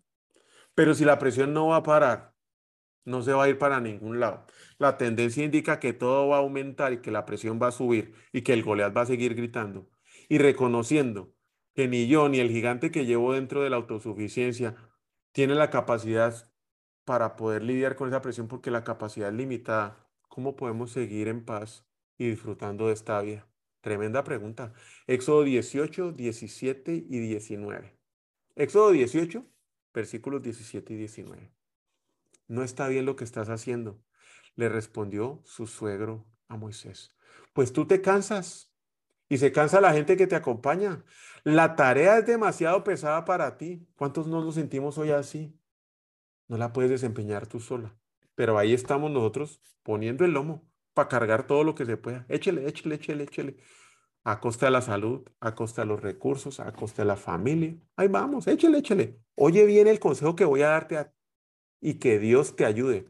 Pero 0.75 0.95
si 0.95 1.05
la 1.05 1.19
presión 1.19 1.53
no 1.53 1.69
va 1.69 1.77
a 1.77 1.83
parar, 1.83 2.30
no 3.05 3.23
se 3.23 3.33
va 3.33 3.45
a 3.45 3.49
ir 3.49 3.59
para 3.59 3.81
ningún 3.81 4.21
lado. 4.21 4.47
La 4.79 4.97
tendencia 4.99 5.45
indica 5.45 5.81
que 5.81 5.93
todo 5.93 6.29
va 6.29 6.37
a 6.37 6.41
aumentar 6.41 6.93
y 6.93 6.99
que 6.99 7.11
la 7.11 7.27
presión 7.27 7.59
va 7.63 7.69
a 7.69 7.73
subir 7.73 8.15
y 8.33 8.43
que 8.43 8.53
el 8.53 8.63
Goliat 8.63 8.97
va 8.97 9.03
a 9.03 9.07
seguir 9.07 9.35
gritando 9.35 9.89
y 10.29 10.39
reconociendo 10.39 11.35
que 11.75 11.89
ni 11.89 12.07
yo 12.09 12.29
ni 12.29 12.41
el 12.41 12.51
gigante 12.51 12.91
que 12.91 13.07
llevo 13.07 13.33
dentro 13.33 13.63
de 13.63 13.71
la 13.71 13.77
autosuficiencia 13.77 14.77
tiene 15.33 15.55
la 15.55 15.71
capacidad 15.71 16.51
para 17.05 17.37
poder 17.37 17.63
lidiar 17.63 17.97
con 17.97 18.09
esa 18.09 18.21
presión 18.21 18.49
porque 18.49 18.71
la 18.71 18.85
capacidad 18.85 19.29
es 19.31 19.35
limitada. 19.35 20.09
¿Cómo 20.29 20.57
podemos 20.57 20.93
seguir 20.93 21.29
en 21.29 21.45
paz 21.45 21.87
y 22.19 22.29
disfrutando 22.31 22.89
de 22.89 22.95
esta 22.95 23.21
vida? 23.23 23.49
Tremenda 23.81 24.23
pregunta. 24.25 24.73
Éxodo 25.07 25.43
18, 25.43 26.13
17 26.13 26.93
y 27.09 27.19
19. 27.19 27.97
Éxodo 28.57 28.91
18, 28.91 29.45
versículos 29.95 30.43
17 30.43 30.93
y 30.93 30.97
19. 30.97 31.60
No 32.51 32.65
está 32.65 32.89
bien 32.89 33.07
lo 33.07 33.15
que 33.15 33.23
estás 33.23 33.49
haciendo, 33.49 34.03
le 34.57 34.69
respondió 34.69 35.41
su 35.45 35.69
suegro 35.69 36.27
a 36.49 36.57
Moisés. 36.57 37.17
Pues 37.53 37.73
tú 37.73 37.87
te 37.87 38.01
cansas 38.01 38.73
y 39.29 39.39
se 39.39 39.53
cansa 39.53 39.81
la 39.81 39.93
gente 39.93 40.17
que 40.17 40.27
te 40.27 40.35
acompaña. 40.35 41.05
La 41.45 41.77
tarea 41.77 42.19
es 42.19 42.27
demasiado 42.27 42.83
pesada 42.83 43.25
para 43.25 43.57
ti. 43.57 43.87
¿Cuántos 43.95 44.27
nos 44.27 44.45
lo 44.45 44.51
sentimos 44.51 44.99
hoy 44.99 45.13
así? 45.13 45.57
No 46.49 46.57
la 46.57 46.73
puedes 46.73 46.91
desempeñar 46.91 47.47
tú 47.47 47.61
sola. 47.61 47.97
Pero 48.35 48.59
ahí 48.59 48.75
estamos 48.75 49.13
nosotros 49.13 49.63
poniendo 49.85 50.25
el 50.25 50.33
lomo 50.33 50.69
para 50.93 51.09
cargar 51.09 51.47
todo 51.47 51.63
lo 51.63 51.77
que 51.77 51.87
se 51.87 51.97
pueda. 51.97 52.27
Échele, 52.29 52.67
échele, 52.67 52.97
échele, 52.97 53.23
échele. 53.23 53.57
A 54.25 54.41
costa 54.41 54.67
de 54.67 54.73
la 54.73 54.83
salud, 54.83 55.23
a 55.39 55.55
costa 55.55 55.83
de 55.83 55.87
los 55.87 56.03
recursos, 56.03 56.59
a 56.59 56.73
costa 56.73 57.03
de 57.03 57.07
la 57.07 57.17
familia. 57.17 57.77
Ahí 57.95 58.09
vamos, 58.09 58.49
échele, 58.49 58.79
échele. 58.79 59.21
Oye 59.37 59.65
bien 59.67 59.87
el 59.87 60.01
consejo 60.01 60.35
que 60.35 60.45
voy 60.45 60.63
a 60.63 60.71
darte 60.71 60.99
a 60.99 61.13
y 61.81 61.95
que 61.95 62.19
Dios 62.19 62.57
te 62.57 62.65
ayude. 62.65 63.07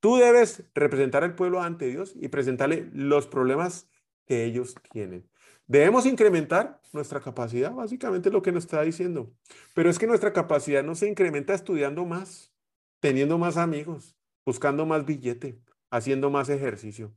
Tú 0.00 0.16
debes 0.16 0.64
representar 0.74 1.24
al 1.24 1.34
pueblo 1.34 1.62
ante 1.62 1.86
Dios 1.86 2.14
y 2.16 2.28
presentarle 2.28 2.88
los 2.92 3.26
problemas 3.26 3.88
que 4.26 4.44
ellos 4.44 4.74
tienen. 4.92 5.28
Debemos 5.66 6.06
incrementar 6.06 6.80
nuestra 6.92 7.20
capacidad, 7.20 7.72
básicamente 7.72 8.30
lo 8.30 8.40
que 8.40 8.52
nos 8.52 8.64
está 8.64 8.82
diciendo. 8.82 9.32
Pero 9.74 9.90
es 9.90 9.98
que 9.98 10.06
nuestra 10.06 10.32
capacidad 10.32 10.84
no 10.84 10.94
se 10.94 11.08
incrementa 11.08 11.54
estudiando 11.54 12.04
más, 12.04 12.52
teniendo 13.00 13.36
más 13.36 13.56
amigos, 13.56 14.16
buscando 14.44 14.86
más 14.86 15.04
billete, 15.04 15.60
haciendo 15.90 16.30
más 16.30 16.48
ejercicio. 16.50 17.16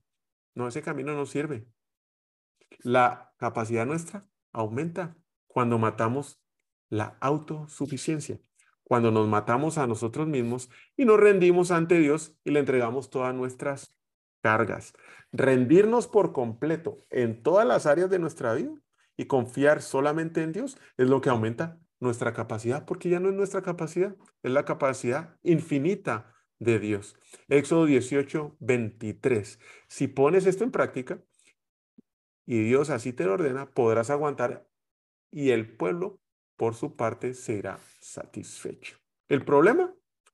No, 0.55 0.67
ese 0.67 0.81
camino 0.81 1.13
no 1.13 1.25
sirve. 1.27 1.67
La 2.79 3.33
capacidad 3.37 3.85
nuestra 3.85 4.27
aumenta 4.51 5.15
cuando 5.47 5.77
matamos 5.77 6.41
la 6.89 7.17
autosuficiencia, 7.19 8.39
cuando 8.89 9.11
nos 9.11 9.27
matamos 9.27 9.77
a 9.77 9.85
nosotros 9.85 10.27
mismos 10.27 10.71
y 10.97 11.05
nos 11.05 11.19
rendimos 11.19 11.69
ante 11.69 11.99
Dios 11.99 12.35
y 12.43 12.49
le 12.49 12.59
entregamos 12.59 13.11
todas 13.11 13.35
nuestras 13.35 13.95
cargas. 14.41 14.93
Rendirnos 15.31 16.07
por 16.07 16.33
completo 16.33 16.97
en 17.11 17.43
todas 17.43 17.67
las 17.67 17.85
áreas 17.85 18.09
de 18.09 18.17
nuestra 18.17 18.55
vida 18.55 18.71
y 19.15 19.25
confiar 19.25 19.83
solamente 19.83 20.41
en 20.41 20.53
Dios 20.53 20.75
es 20.97 21.07
lo 21.07 21.21
que 21.21 21.29
aumenta 21.29 21.77
nuestra 21.99 22.33
capacidad, 22.33 22.85
porque 22.85 23.09
ya 23.09 23.19
no 23.19 23.29
es 23.29 23.35
nuestra 23.35 23.61
capacidad, 23.61 24.15
es 24.41 24.51
la 24.51 24.65
capacidad 24.65 25.37
infinita 25.43 26.33
de 26.57 26.79
Dios. 26.79 27.15
Éxodo 27.47 27.85
18, 27.85 28.57
23. 28.59 29.59
Si 29.87 30.07
pones 30.07 30.47
esto 30.47 30.63
en 30.63 30.71
práctica 30.71 31.21
y 32.47 32.63
Dios 32.63 32.89
así 32.89 33.13
te 33.13 33.25
lo 33.25 33.33
ordena, 33.33 33.69
podrás 33.69 34.09
aguantar 34.09 34.67
y 35.29 35.51
el 35.51 35.77
pueblo, 35.77 36.19
por 36.59 36.75
su 36.75 36.97
parte, 36.97 37.33
será 37.33 37.79
satisfecho. 38.01 38.97
El 39.29 39.45
problema 39.45 39.93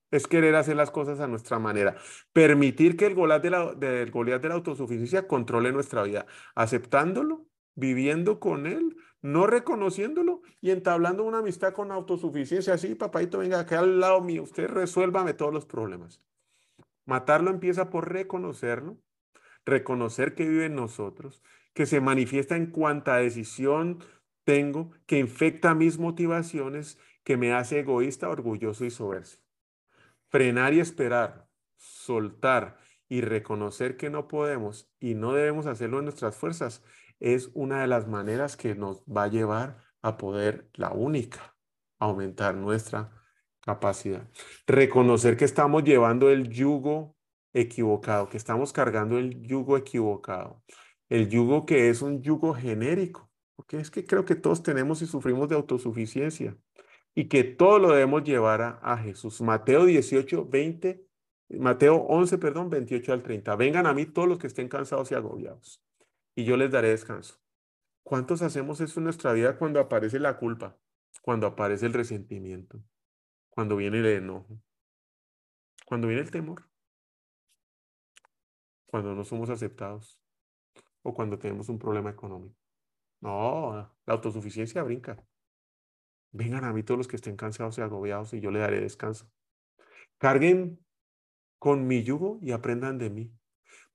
es 0.10 0.26
querer 0.26 0.56
hacer 0.56 0.76
las 0.76 0.90
cosas 0.90 1.20
a 1.20 1.28
nuestra 1.28 1.60
manera. 1.60 1.98
Permitir 2.34 2.98
que 2.98 3.06
el 3.06 3.14
Goliat 3.14 3.44
de 3.44 3.52
la, 3.52 3.76
de 3.76 4.50
la 4.50 4.56
autosuficiencia 4.56 5.28
controle 5.28 5.72
nuestra 5.72 6.02
vida, 6.02 6.26
aceptándolo, 6.56 7.46
viviendo 7.76 8.40
con 8.40 8.66
él, 8.66 8.98
no 9.22 9.46
reconociéndolo 9.46 10.42
y 10.62 10.72
entablando 10.72 11.24
una 11.24 11.40
amistad 11.40 11.74
con 11.74 11.92
autosuficiencia. 11.92 12.74
Así, 12.74 12.96
papáito, 12.96 13.38
venga 13.38 13.60
acá 13.60 13.80
al 13.80 14.00
lado 14.00 14.20
mío, 14.22 14.42
usted 14.42 14.68
resuélvame 14.68 15.36
todos 15.36 15.54
los 15.54 15.68
problemas. 15.68 16.24
Matarlo 17.06 17.52
empieza 17.52 17.92
por 17.92 18.12
reconocerlo, 18.12 18.98
reconocer 19.64 20.34
que 20.34 20.50
vive 20.50 20.66
en 20.66 20.76
nosotros, 20.76 21.44
que 21.76 21.86
se 21.86 22.02
manifiesta 22.02 22.56
en 22.56 22.72
cuanta 22.72 23.18
decisión 23.18 24.00
tengo, 24.46 24.92
que 25.06 25.20
infecta 25.20 25.76
mis 25.76 25.98
motivaciones, 25.98 26.98
que 27.24 27.36
me 27.36 27.54
hace 27.54 27.80
egoísta, 27.80 28.30
orgulloso 28.30 28.86
y 28.86 28.92
soberbio. 28.92 29.40
Frenar 30.30 30.74
y 30.74 30.80
esperar, 30.80 31.48
soltar 31.76 32.78
y 33.10 33.22
reconocer 33.22 33.98
que 33.98 34.10
no 34.10 34.28
podemos 34.28 34.90
y 35.00 35.16
no 35.16 35.34
debemos 35.34 35.66
hacerlo 35.66 36.00
en 36.00 36.06
nuestras 36.06 36.36
fuerzas 36.36 36.84
es 37.20 37.50
una 37.54 37.82
de 37.82 37.88
las 37.88 38.08
maneras 38.08 38.58
que 38.58 38.76
nos 38.76 39.04
va 39.04 39.24
a 39.24 39.28
llevar 39.28 39.78
a 40.02 40.18
poder, 40.18 40.70
la 40.74 40.92
única, 40.92 41.56
aumentar 42.00 42.56
nuestra 42.56 43.12
capacidad. 43.62 44.30
Reconocer 44.68 45.38
que 45.38 45.46
estamos 45.46 45.84
llevando 45.84 46.30
el 46.30 46.50
yugo 46.50 47.16
equivocado, 47.54 48.30
que 48.30 48.38
estamos 48.38 48.74
cargando 48.74 49.18
el 49.18 49.42
yugo 49.42 49.78
equivocado. 49.78 50.64
El 51.10 51.30
yugo 51.30 51.66
que 51.66 51.90
es 51.90 52.02
un 52.02 52.22
yugo 52.22 52.54
genérico, 52.54 53.32
porque 53.56 53.78
es 53.78 53.90
que 53.90 54.06
creo 54.06 54.26
que 54.26 54.36
todos 54.36 54.64
tenemos 54.64 55.02
y 55.02 55.08
sufrimos 55.08 55.50
de 55.50 55.56
autosuficiencia 55.56 56.58
y 57.14 57.28
que 57.30 57.44
todo 57.44 57.80
lo 57.80 57.92
debemos 57.92 58.24
llevar 58.24 58.80
a, 58.82 58.98
Jesús. 58.98 59.42
Mateo 59.42 59.86
18, 59.86 60.46
20, 60.46 61.08
Mateo 61.50 61.96
11, 61.96 62.38
perdón, 62.38 62.70
28 62.70 63.14
al 63.14 63.24
30. 63.24 63.56
Vengan 63.56 63.88
a 63.88 63.94
mí 63.94 64.06
todos 64.06 64.28
los 64.28 64.38
que 64.38 64.48
estén 64.48 64.68
cansados 64.68 65.12
y 65.12 65.16
agobiados 65.16 65.82
y 66.36 66.44
yo 66.44 66.58
les 66.58 66.72
daré 66.72 66.90
descanso. 66.90 67.40
¿Cuántos 68.04 68.42
hacemos 68.42 68.82
eso 68.82 69.00
en 69.00 69.06
nuestra 69.06 69.34
vida 69.34 69.58
cuando 69.58 69.80
aparece 69.80 70.20
la 70.20 70.38
culpa? 70.38 70.78
Cuando 71.22 71.48
aparece 71.48 71.86
el 71.86 71.94
resentimiento, 71.94 72.84
cuando 73.50 73.78
viene 73.78 74.00
el 74.00 74.06
enojo, 74.06 74.60
cuando 75.86 76.08
viene 76.08 76.22
el 76.22 76.30
temor, 76.30 76.68
cuando 78.86 79.16
no 79.16 79.24
somos 79.24 79.50
aceptados 79.50 80.20
o 81.02 81.14
cuando 81.14 81.40
tenemos 81.40 81.70
un 81.70 81.80
problema 81.80 82.10
económico. 82.10 82.65
No, 83.26 83.92
la 84.06 84.14
autosuficiencia 84.14 84.84
brinca. 84.84 85.18
Vengan 86.32 86.64
a 86.64 86.72
mí 86.74 86.84
todos 86.84 87.00
los 87.00 87.08
que 87.08 87.16
estén 87.16 87.36
cansados 87.36 87.76
y 87.80 87.82
agobiados 87.82 88.34
y 88.34 88.40
yo 88.40 88.52
les 88.52 88.62
daré 88.62 88.80
descanso. 88.80 89.28
Carguen 90.20 90.80
con 91.58 91.88
mi 91.88 92.04
yugo 92.04 92.38
y 92.44 92.52
aprendan 92.52 93.00
de 93.00 93.10
mí, 93.10 93.34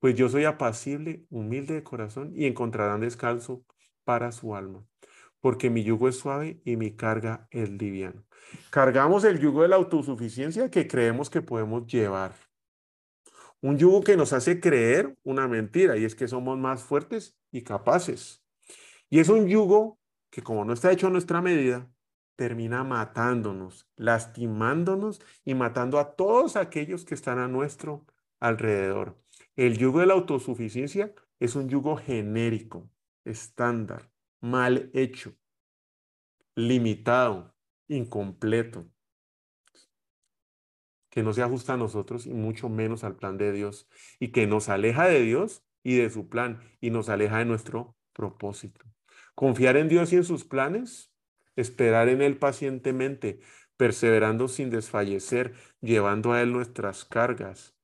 pues 0.00 0.16
yo 0.16 0.28
soy 0.28 0.46
apacible, 0.46 1.26
humilde 1.30 1.74
de 1.74 1.84
corazón 1.84 2.32
y 2.34 2.46
encontrarán 2.46 3.02
descanso 3.02 3.64
para 4.02 4.32
su 4.32 4.56
alma, 4.56 4.84
porque 5.40 5.70
mi 5.70 5.84
yugo 5.84 6.08
es 6.08 6.18
suave 6.18 6.60
y 6.64 6.74
mi 6.74 6.96
carga 6.96 7.46
es 7.52 7.70
liviana. 7.70 8.24
Cargamos 8.70 9.22
el 9.22 9.38
yugo 9.38 9.62
de 9.62 9.68
la 9.68 9.76
autosuficiencia 9.76 10.72
que 10.72 10.88
creemos 10.88 11.30
que 11.30 11.40
podemos 11.40 11.86
llevar. 11.86 12.34
Un 13.60 13.78
yugo 13.78 14.02
que 14.02 14.16
nos 14.16 14.32
hace 14.32 14.58
creer 14.58 15.16
una 15.22 15.46
mentira 15.46 15.96
y 15.96 16.04
es 16.04 16.16
que 16.16 16.26
somos 16.26 16.58
más 16.58 16.82
fuertes 16.82 17.38
y 17.52 17.62
capaces. 17.62 18.39
Y 19.10 19.18
es 19.18 19.28
un 19.28 19.48
yugo 19.48 19.98
que 20.30 20.42
como 20.42 20.64
no 20.64 20.72
está 20.72 20.92
hecho 20.92 21.08
a 21.08 21.10
nuestra 21.10 21.42
medida, 21.42 21.90
termina 22.36 22.84
matándonos, 22.84 23.86
lastimándonos 23.96 25.20
y 25.44 25.54
matando 25.54 25.98
a 25.98 26.14
todos 26.14 26.56
aquellos 26.56 27.04
que 27.04 27.14
están 27.14 27.38
a 27.38 27.48
nuestro 27.48 28.06
alrededor. 28.38 29.20
El 29.56 29.76
yugo 29.76 30.00
de 30.00 30.06
la 30.06 30.14
autosuficiencia 30.14 31.12
es 31.38 31.56
un 31.56 31.68
yugo 31.68 31.96
genérico, 31.96 32.88
estándar, 33.24 34.10
mal 34.40 34.90
hecho, 34.94 35.34
limitado, 36.54 37.54
incompleto, 37.88 38.88
que 41.10 41.22
no 41.22 41.32
se 41.32 41.42
ajusta 41.42 41.74
a 41.74 41.76
nosotros 41.76 42.26
y 42.26 42.32
mucho 42.32 42.68
menos 42.68 43.02
al 43.02 43.16
plan 43.16 43.36
de 43.36 43.52
Dios, 43.52 43.88
y 44.20 44.28
que 44.28 44.46
nos 44.46 44.68
aleja 44.68 45.06
de 45.06 45.20
Dios 45.20 45.64
y 45.82 45.96
de 45.96 46.08
su 46.08 46.28
plan, 46.28 46.60
y 46.80 46.90
nos 46.90 47.08
aleja 47.08 47.38
de 47.38 47.46
nuestro 47.46 47.96
propósito. 48.12 48.89
Confiar 49.40 49.78
en 49.78 49.88
Dios 49.88 50.12
y 50.12 50.16
en 50.16 50.24
sus 50.24 50.44
planes, 50.44 51.14
esperar 51.56 52.10
en 52.10 52.20
Él 52.20 52.36
pacientemente, 52.36 53.40
perseverando 53.78 54.48
sin 54.48 54.68
desfallecer, 54.68 55.54
llevando 55.80 56.34
a 56.34 56.42
Él 56.42 56.52
nuestras 56.52 57.06
cargas, 57.06 57.74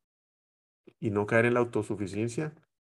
y 1.01 1.09
no 1.09 1.25
caer 1.25 1.47
en 1.47 1.55
la 1.55 1.61
autosuficiencia, 1.61 2.55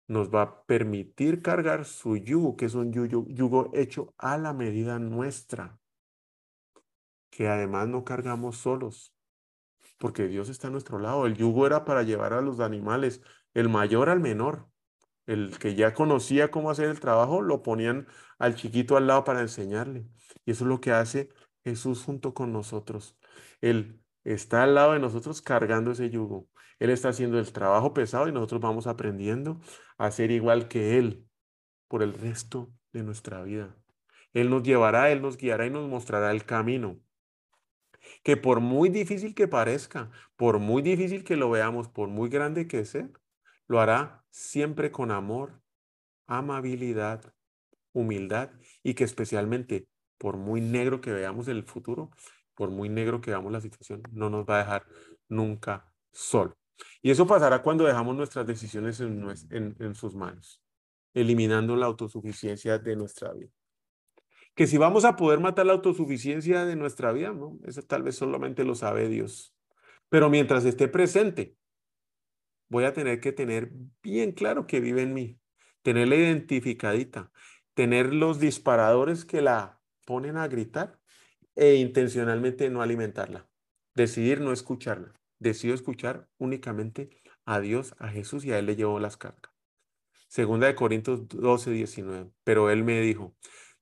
nos 0.09 0.29
va 0.29 0.41
a 0.41 0.63
permitir 0.65 1.41
cargar 1.41 1.85
su 1.85 2.17
yugo, 2.17 2.57
que 2.57 2.65
es 2.65 2.75
un 2.75 2.91
yugo, 2.91 3.71
hecho 3.73 4.13
a 4.17 4.37
la 4.37 4.51
medida 4.51 4.99
nuestra, 4.99 5.79
que 7.29 7.47
además 7.47 7.87
no 7.87 8.03
cargamos 8.03 8.57
solos, 8.57 9.15
porque 9.97 10.27
Dios 10.27 10.49
está 10.49 10.67
a 10.67 10.71
nuestro 10.71 10.99
lado. 10.99 11.25
El 11.27 11.37
yugo 11.37 11.65
era 11.65 11.85
para 11.85 12.03
llevar 12.03 12.33
a 12.33 12.41
los 12.41 12.59
animales, 12.59 13.21
el 13.53 13.69
mayor 13.69 14.09
al 14.09 14.19
menor. 14.19 14.67
El 15.29 15.59
que 15.59 15.75
ya 15.75 15.93
conocía 15.93 16.49
cómo 16.49 16.71
hacer 16.71 16.89
el 16.89 16.99
trabajo, 16.99 17.43
lo 17.43 17.61
ponían 17.61 18.07
al 18.39 18.55
chiquito 18.55 18.97
al 18.97 19.05
lado 19.05 19.23
para 19.23 19.41
enseñarle. 19.41 20.07
Y 20.43 20.51
eso 20.51 20.63
es 20.63 20.69
lo 20.69 20.81
que 20.81 20.91
hace 20.91 21.29
Jesús 21.63 22.03
junto 22.03 22.33
con 22.33 22.51
nosotros. 22.51 23.15
Él 23.61 24.01
está 24.23 24.63
al 24.63 24.73
lado 24.73 24.93
de 24.93 24.99
nosotros 24.99 25.43
cargando 25.43 25.91
ese 25.91 26.09
yugo. 26.09 26.47
Él 26.79 26.89
está 26.89 27.09
haciendo 27.09 27.37
el 27.37 27.51
trabajo 27.53 27.93
pesado 27.93 28.27
y 28.27 28.31
nosotros 28.31 28.59
vamos 28.59 28.87
aprendiendo 28.87 29.61
a 29.99 30.09
ser 30.09 30.31
igual 30.31 30.67
que 30.67 30.97
Él 30.97 31.27
por 31.87 32.01
el 32.01 32.13
resto 32.15 32.73
de 32.91 33.03
nuestra 33.03 33.43
vida. 33.43 33.77
Él 34.33 34.49
nos 34.49 34.63
llevará, 34.63 35.11
Él 35.11 35.21
nos 35.21 35.37
guiará 35.37 35.67
y 35.67 35.69
nos 35.69 35.87
mostrará 35.87 36.31
el 36.31 36.43
camino. 36.43 36.99
Que 38.23 38.35
por 38.35 38.61
muy 38.61 38.89
difícil 38.89 39.35
que 39.35 39.47
parezca, 39.47 40.09
por 40.37 40.57
muy 40.57 40.81
difícil 40.81 41.23
que 41.23 41.35
lo 41.35 41.51
veamos, 41.51 41.87
por 41.87 42.07
muy 42.09 42.29
grande 42.29 42.67
que 42.67 42.83
sea, 42.85 43.09
lo 43.69 43.79
hará 43.79 44.25
siempre 44.31 44.91
con 44.91 45.11
amor, 45.11 45.61
amabilidad, 46.27 47.33
humildad 47.93 48.49
y 48.83 48.95
que 48.95 49.05
especialmente 49.05 49.87
por 50.17 50.35
muy 50.35 50.59
negro 50.59 50.99
que 50.99 51.13
veamos 51.13 51.47
el 51.47 51.63
futuro, 51.63 52.11
por 52.55 52.71
muy 52.71 52.89
negro 52.89 53.21
que 53.21 53.31
veamos 53.31 53.53
la 53.53 53.61
situación, 53.61 54.03
no 54.11 54.29
nos 54.29 54.45
va 54.45 54.55
a 54.55 54.63
dejar 54.63 54.85
nunca 55.29 55.93
solo. 56.11 56.57
Y 57.01 57.11
eso 57.11 57.27
pasará 57.27 57.61
cuando 57.61 57.85
dejamos 57.85 58.15
nuestras 58.15 58.45
decisiones 58.45 58.99
en, 58.99 59.95
sus 59.95 60.15
manos, 60.15 60.61
eliminando 61.13 61.75
la 61.75 61.85
autosuficiencia 61.85 62.79
de 62.79 62.95
nuestra 62.95 63.33
vida. 63.33 63.51
Que 64.55 64.65
si 64.65 64.77
vamos 64.77 65.05
a 65.05 65.15
poder 65.15 65.39
matar 65.39 65.67
la 65.67 65.73
autosuficiencia 65.73 66.65
de 66.65 66.75
nuestra 66.75 67.11
vida. 67.11 67.33
Eso 67.65 67.81
tal 67.83 68.03
vez 68.03 68.15
solamente 68.15 68.65
lo 68.65 68.75
sabe 68.75 69.07
Dios. 69.07 69.53
Pero 70.09 70.29
mientras 70.29 70.65
esté 70.65 70.87
presente, 70.87 71.55
voy 72.69 72.85
a 72.85 72.93
tener 72.93 73.19
que 73.19 73.31
tener 73.31 73.71
bien 74.01 74.31
claro 74.31 74.67
que 74.67 74.79
vive 74.79 75.01
en 75.01 75.13
mí, 75.13 75.39
tenerla 75.81 76.15
identificadita, 76.15 77.31
tener 77.73 78.13
los 78.13 78.39
disparadores 78.39 79.25
que 79.25 79.41
la 79.41 79.81
ponen 80.05 80.37
a 80.37 80.47
gritar 80.47 80.99
e 81.55 81.75
intencionalmente 81.75 82.69
no 82.69 82.81
alimentarla, 82.81 83.49
decidir 83.93 84.41
no 84.41 84.51
escucharla 84.53 85.19
decido 85.39 85.73
escuchar 85.73 86.27
únicamente 86.37 87.09
a 87.45 87.59
Dios, 87.59 87.95
a 87.97 88.09
Jesús 88.09 88.45
y 88.45 88.51
a 88.51 88.59
Él 88.59 88.67
le 88.67 88.75
llevo 88.75 88.99
las 88.99 89.17
cargas. 89.17 89.51
Segunda 90.27 90.67
de 90.67 90.75
Corintios 90.75 91.27
12, 91.27 91.71
19. 91.71 92.31
Pero 92.43 92.69
Él 92.69 92.83
me 92.83 93.01
dijo, 93.01 93.35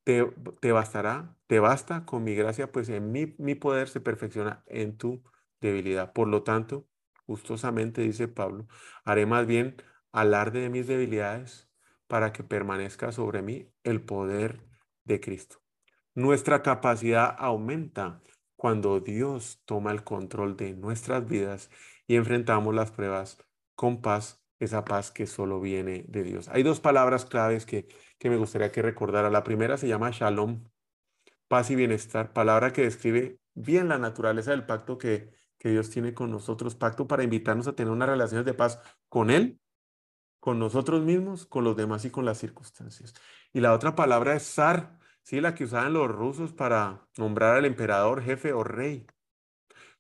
te, 0.03 0.25
te 0.61 0.71
bastará, 0.71 1.35
te 1.47 1.59
basta 1.59 2.05
con 2.05 2.23
mi 2.23 2.35
gracia, 2.35 2.71
pues 2.71 2.87
en 2.89 3.11
mí 3.11 3.35
mi 3.37 3.55
poder 3.55 3.89
se 3.89 3.99
perfecciona 3.99 4.63
en 4.67 4.97
tu 4.97 5.23
debilidad. 5.59 6.13
Por 6.13 6.29
lo 6.29 6.43
tanto, 6.43 6.87
gustosamente, 7.27 8.01
dice 8.01 8.27
Pablo, 8.27 8.67
haré 9.03 9.25
más 9.25 9.45
bien 9.45 9.75
alarde 10.11 10.61
de 10.61 10.69
mis 10.69 10.87
debilidades 10.87 11.69
para 12.07 12.31
que 12.33 12.43
permanezca 12.43 13.11
sobre 13.11 13.41
mí 13.41 13.69
el 13.83 14.01
poder 14.01 14.63
de 15.03 15.19
Cristo. 15.19 15.57
Nuestra 16.15 16.63
capacidad 16.63 17.35
aumenta 17.37 18.23
cuando 18.55 18.99
Dios 18.99 19.61
toma 19.65 19.91
el 19.91 20.03
control 20.03 20.57
de 20.57 20.73
nuestras 20.73 21.27
vidas 21.27 21.69
y 22.07 22.15
enfrentamos 22.15 22.73
las 22.73 22.91
pruebas 22.91 23.37
con 23.75 24.01
paz, 24.01 24.43
esa 24.59 24.83
paz 24.83 25.11
que 25.11 25.27
solo 25.27 25.59
viene 25.59 26.05
de 26.07 26.23
Dios. 26.23 26.47
Hay 26.49 26.63
dos 26.63 26.79
palabras 26.79 27.25
claves 27.25 27.65
que, 27.65 27.87
que 28.17 28.29
me 28.29 28.37
gustaría 28.37 28.71
que 28.71 28.81
recordara. 28.81 29.29
La 29.29 29.43
primera 29.43 29.77
se 29.77 29.87
llama 29.87 30.09
shalom, 30.11 30.63
paz 31.47 31.69
y 31.69 31.75
bienestar, 31.75 32.33
palabra 32.33 32.73
que 32.73 32.81
describe 32.81 33.39
bien 33.53 33.87
la 33.87 33.99
naturaleza 33.99 34.51
del 34.51 34.65
pacto 34.65 34.97
que, 34.97 35.31
Dios 35.71 35.89
tiene 35.89 36.13
con 36.13 36.31
nosotros, 36.31 36.75
pacto 36.75 37.07
para 37.07 37.23
invitarnos 37.23 37.67
a 37.67 37.73
tener 37.73 37.91
unas 37.91 38.09
relaciones 38.09 38.45
de 38.45 38.53
paz 38.53 38.79
con 39.09 39.29
Él, 39.29 39.59
con 40.39 40.59
nosotros 40.59 41.03
mismos, 41.03 41.45
con 41.45 41.63
los 41.63 41.75
demás 41.75 42.05
y 42.05 42.09
con 42.09 42.25
las 42.25 42.37
circunstancias. 42.37 43.13
Y 43.53 43.59
la 43.59 43.73
otra 43.73 43.95
palabra 43.95 44.35
es 44.35 44.43
zar, 44.43 44.99
sí, 45.23 45.41
la 45.41 45.55
que 45.55 45.65
usaban 45.65 45.93
los 45.93 46.09
rusos 46.09 46.53
para 46.53 47.07
nombrar 47.17 47.55
al 47.55 47.65
emperador, 47.65 48.21
jefe 48.21 48.53
o 48.53 48.63
rey. 48.63 49.07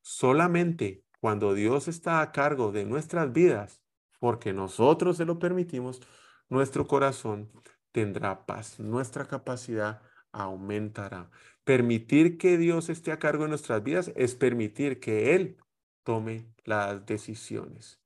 Solamente 0.01 1.03
cuando 1.19 1.53
Dios 1.53 1.87
está 1.87 2.21
a 2.21 2.31
cargo 2.31 2.71
de 2.71 2.85
nuestras 2.85 3.33
vidas, 3.33 3.81
porque 4.19 4.53
nosotros 4.53 5.17
se 5.17 5.25
lo 5.25 5.39
permitimos, 5.39 6.01
nuestro 6.49 6.87
corazón 6.87 7.51
tendrá 7.91 8.45
paz, 8.45 8.79
nuestra 8.79 9.25
capacidad 9.27 10.01
aumentará. 10.31 11.29
Permitir 11.67 12.37
que 12.37 12.57
Dios 12.57 12.87
esté 12.87 13.11
a 13.11 13.19
cargo 13.19 13.43
de 13.43 13.49
nuestras 13.49 13.83
vidas 13.83 14.13
es 14.15 14.35
permitir 14.35 15.01
que 15.01 15.35
Él 15.35 15.57
tome 16.03 16.45
las 16.63 17.05
decisiones. 17.05 17.99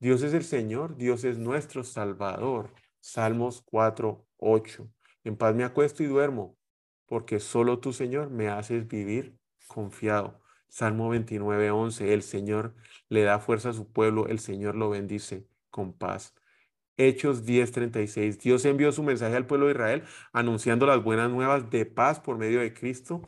Dios 0.00 0.24
es 0.24 0.34
el 0.34 0.42
Señor, 0.42 0.96
Dios 0.96 1.22
es 1.22 1.38
nuestro 1.38 1.84
Salvador. 1.84 2.74
Salmos 2.98 3.62
4, 3.66 4.26
8. 4.38 4.90
En 5.22 5.36
paz 5.36 5.54
me 5.54 5.62
acuesto 5.62 6.02
y 6.02 6.06
duermo, 6.06 6.58
porque 7.06 7.38
solo 7.38 7.78
tú, 7.78 7.92
Señor, 7.92 8.30
me 8.30 8.48
haces 8.48 8.88
vivir 8.88 9.38
confiado. 9.68 10.40
Salmo 10.66 11.08
29, 11.08 11.70
11. 11.70 12.14
El 12.14 12.22
Señor 12.24 12.74
le 13.08 13.22
da 13.22 13.38
fuerza 13.38 13.68
a 13.68 13.74
su 13.74 13.92
pueblo, 13.92 14.26
el 14.26 14.40
Señor 14.40 14.74
lo 14.74 14.90
bendice 14.90 15.46
con 15.70 15.92
paz. 15.92 16.34
Hechos 16.96 17.44
10:36. 17.44 18.38
Dios 18.38 18.64
envió 18.64 18.92
su 18.92 19.02
mensaje 19.02 19.36
al 19.36 19.46
pueblo 19.46 19.66
de 19.66 19.72
Israel 19.72 20.04
anunciando 20.32 20.86
las 20.86 21.02
buenas 21.02 21.30
nuevas 21.30 21.70
de 21.70 21.86
paz 21.86 22.20
por 22.20 22.38
medio 22.38 22.60
de 22.60 22.72
Cristo, 22.72 23.22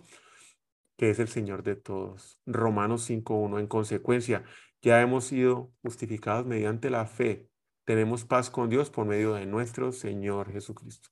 que 0.97 1.11
es 1.11 1.19
el 1.19 1.29
Señor 1.29 1.63
de 1.63 1.77
todos. 1.77 2.41
Romanos 2.47 3.03
5:1. 3.03 3.59
En 3.59 3.67
consecuencia, 3.67 4.45
ya 4.83 5.01
hemos 5.01 5.25
sido 5.25 5.73
justificados 5.83 6.47
mediante 6.47 6.91
la 6.91 7.07
fe. 7.07 7.49
Tenemos 7.85 8.25
paz 8.25 8.51
con 8.51 8.69
Dios 8.69 8.91
por 8.91 9.07
medio 9.07 9.35
de 9.35 9.47
nuestro 9.47 9.93
Señor 9.93 10.53
Jesucristo. 10.53 11.09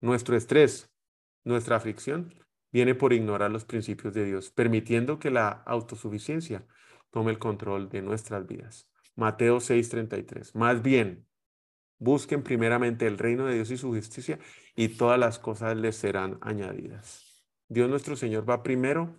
Nuestro 0.00 0.36
estrés, 0.36 0.92
nuestra 1.44 1.76
aflicción, 1.76 2.34
viene 2.72 2.94
por 2.94 3.12
ignorar 3.12 3.50
los 3.50 3.64
principios 3.64 4.14
de 4.14 4.24
Dios, 4.24 4.50
permitiendo 4.50 5.18
que 5.18 5.30
la 5.30 5.48
autosuficiencia 5.48 6.66
tome 7.10 7.30
el 7.30 7.38
control 7.38 7.88
de 7.88 8.02
nuestras 8.02 8.46
vidas. 8.46 8.88
Mateo 9.14 9.60
6:33. 9.60 10.54
Más 10.56 10.82
bien, 10.82 11.26
Busquen 12.04 12.42
primeramente 12.42 13.06
el 13.06 13.16
reino 13.16 13.46
de 13.46 13.54
Dios 13.54 13.70
y 13.70 13.78
su 13.78 13.88
justicia 13.88 14.38
y 14.76 14.88
todas 14.88 15.18
las 15.18 15.38
cosas 15.38 15.74
les 15.74 15.96
serán 15.96 16.36
añadidas. 16.42 17.46
Dios 17.66 17.88
nuestro 17.88 18.14
Señor 18.14 18.48
va 18.48 18.62
primero 18.62 19.16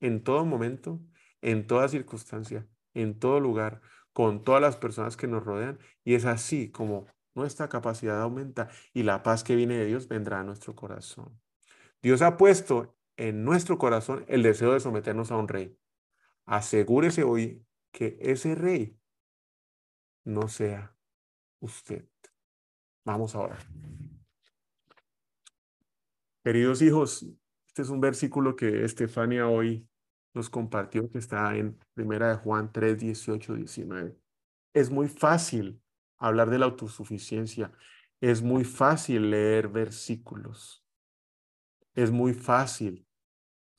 en 0.00 0.24
todo 0.24 0.46
momento, 0.46 0.98
en 1.42 1.66
toda 1.66 1.88
circunstancia, 1.88 2.66
en 2.94 3.18
todo 3.18 3.38
lugar, 3.38 3.82
con 4.14 4.44
todas 4.44 4.62
las 4.62 4.78
personas 4.78 5.18
que 5.18 5.26
nos 5.26 5.44
rodean 5.44 5.78
y 6.04 6.14
es 6.14 6.24
así 6.24 6.70
como 6.70 7.06
nuestra 7.34 7.68
capacidad 7.68 8.22
aumenta 8.22 8.70
y 8.94 9.02
la 9.02 9.22
paz 9.22 9.44
que 9.44 9.54
viene 9.54 9.76
de 9.76 9.84
Dios 9.84 10.08
vendrá 10.08 10.40
a 10.40 10.44
nuestro 10.44 10.74
corazón. 10.74 11.38
Dios 12.00 12.22
ha 12.22 12.38
puesto 12.38 12.96
en 13.18 13.44
nuestro 13.44 13.76
corazón 13.76 14.24
el 14.26 14.42
deseo 14.42 14.72
de 14.72 14.80
someternos 14.80 15.30
a 15.30 15.36
un 15.36 15.48
rey. 15.48 15.78
Asegúrese 16.46 17.24
hoy 17.24 17.62
que 17.90 18.16
ese 18.22 18.54
rey 18.54 18.98
no 20.24 20.48
sea 20.48 20.96
usted. 21.60 22.11
Vamos 23.04 23.34
ahora. 23.34 23.58
Queridos 26.44 26.82
hijos, 26.82 27.26
este 27.66 27.82
es 27.82 27.88
un 27.88 28.00
versículo 28.00 28.54
que 28.54 28.84
Estefania 28.84 29.48
hoy 29.48 29.88
nos 30.34 30.48
compartió 30.48 31.10
que 31.10 31.18
está 31.18 31.56
en 31.56 31.78
Primera 31.94 32.28
de 32.28 32.36
Juan 32.36 32.72
3, 32.72 32.98
18, 32.98 33.54
19. 33.54 34.16
Es 34.72 34.90
muy 34.90 35.08
fácil 35.08 35.80
hablar 36.18 36.50
de 36.50 36.58
la 36.58 36.66
autosuficiencia. 36.66 37.72
Es 38.20 38.40
muy 38.40 38.64
fácil 38.64 39.30
leer 39.30 39.68
versículos. 39.68 40.84
Es 41.94 42.10
muy 42.10 42.34
fácil, 42.34 43.06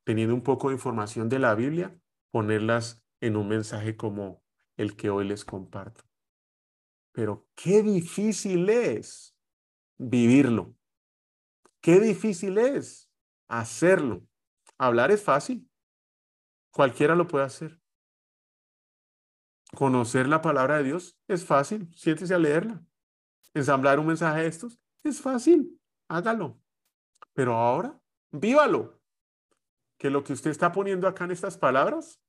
teniendo 0.04 0.36
un 0.36 0.44
poco 0.44 0.68
de 0.68 0.76
información 0.76 1.30
de 1.30 1.40
la 1.40 1.56
Biblia, 1.56 1.98
ponerlas 2.30 3.04
en 3.22 3.38
un 3.38 3.48
mensaje 3.48 3.96
como 3.96 4.44
el 4.76 4.96
que 4.96 5.10
hoy 5.10 5.26
les 5.26 5.46
comparto. 5.46 6.04
Pero 7.14 7.48
qué 7.56 7.84
difícil 7.84 8.68
es 8.70 9.38
vivirlo. 9.98 10.76
Qué 11.80 12.00
difícil 12.00 12.58
es 12.58 13.10
hacerlo. 13.48 14.26
Hablar 14.78 15.12
es 15.12 15.24
fácil. 15.24 15.70
Cualquiera 16.72 17.16
lo 17.16 17.28
puede 17.28 17.46
hacer. 17.46 17.80
Conocer 19.76 20.28
la 20.28 20.42
palabra 20.42 20.78
de 20.78 20.84
Dios 20.84 21.20
es 21.28 21.46
fácil. 21.46 21.88
Siéntese 21.96 22.34
a 22.34 22.40
leerla. 22.40 22.84
Ensamblar 23.54 24.00
un 24.00 24.08
mensaje 24.08 24.42
de 24.42 24.48
estos 24.48 24.80
es 25.04 25.22
fácil. 25.22 25.80
Hágalo. 26.08 26.60
Pero 27.34 27.54
ahora, 27.56 28.02
vívalo. 28.32 29.00
Que 30.00 30.10
lo 30.10 30.24
que 30.24 30.34
usted 30.34 30.50
está 30.50 30.72
poniendo 30.72 31.08
acá 31.08 31.26
en 31.26 31.32
estas 31.32 31.58
palabras 31.58 32.20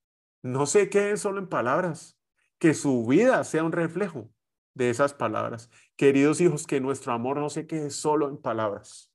no 0.42 0.66
se 0.66 0.90
quede 0.90 1.16
solo 1.16 1.38
en 1.38 1.48
palabras. 1.48 2.18
Que 2.58 2.74
su 2.74 3.06
vida 3.06 3.44
sea 3.44 3.64
un 3.64 3.72
reflejo 3.72 4.33
de 4.74 4.90
esas 4.90 5.14
palabras. 5.14 5.70
Queridos 5.96 6.40
hijos, 6.40 6.66
que 6.66 6.80
nuestro 6.80 7.12
amor 7.12 7.38
no 7.38 7.48
se 7.48 7.66
quede 7.66 7.90
solo 7.90 8.28
en 8.28 8.36
palabras. 8.36 9.12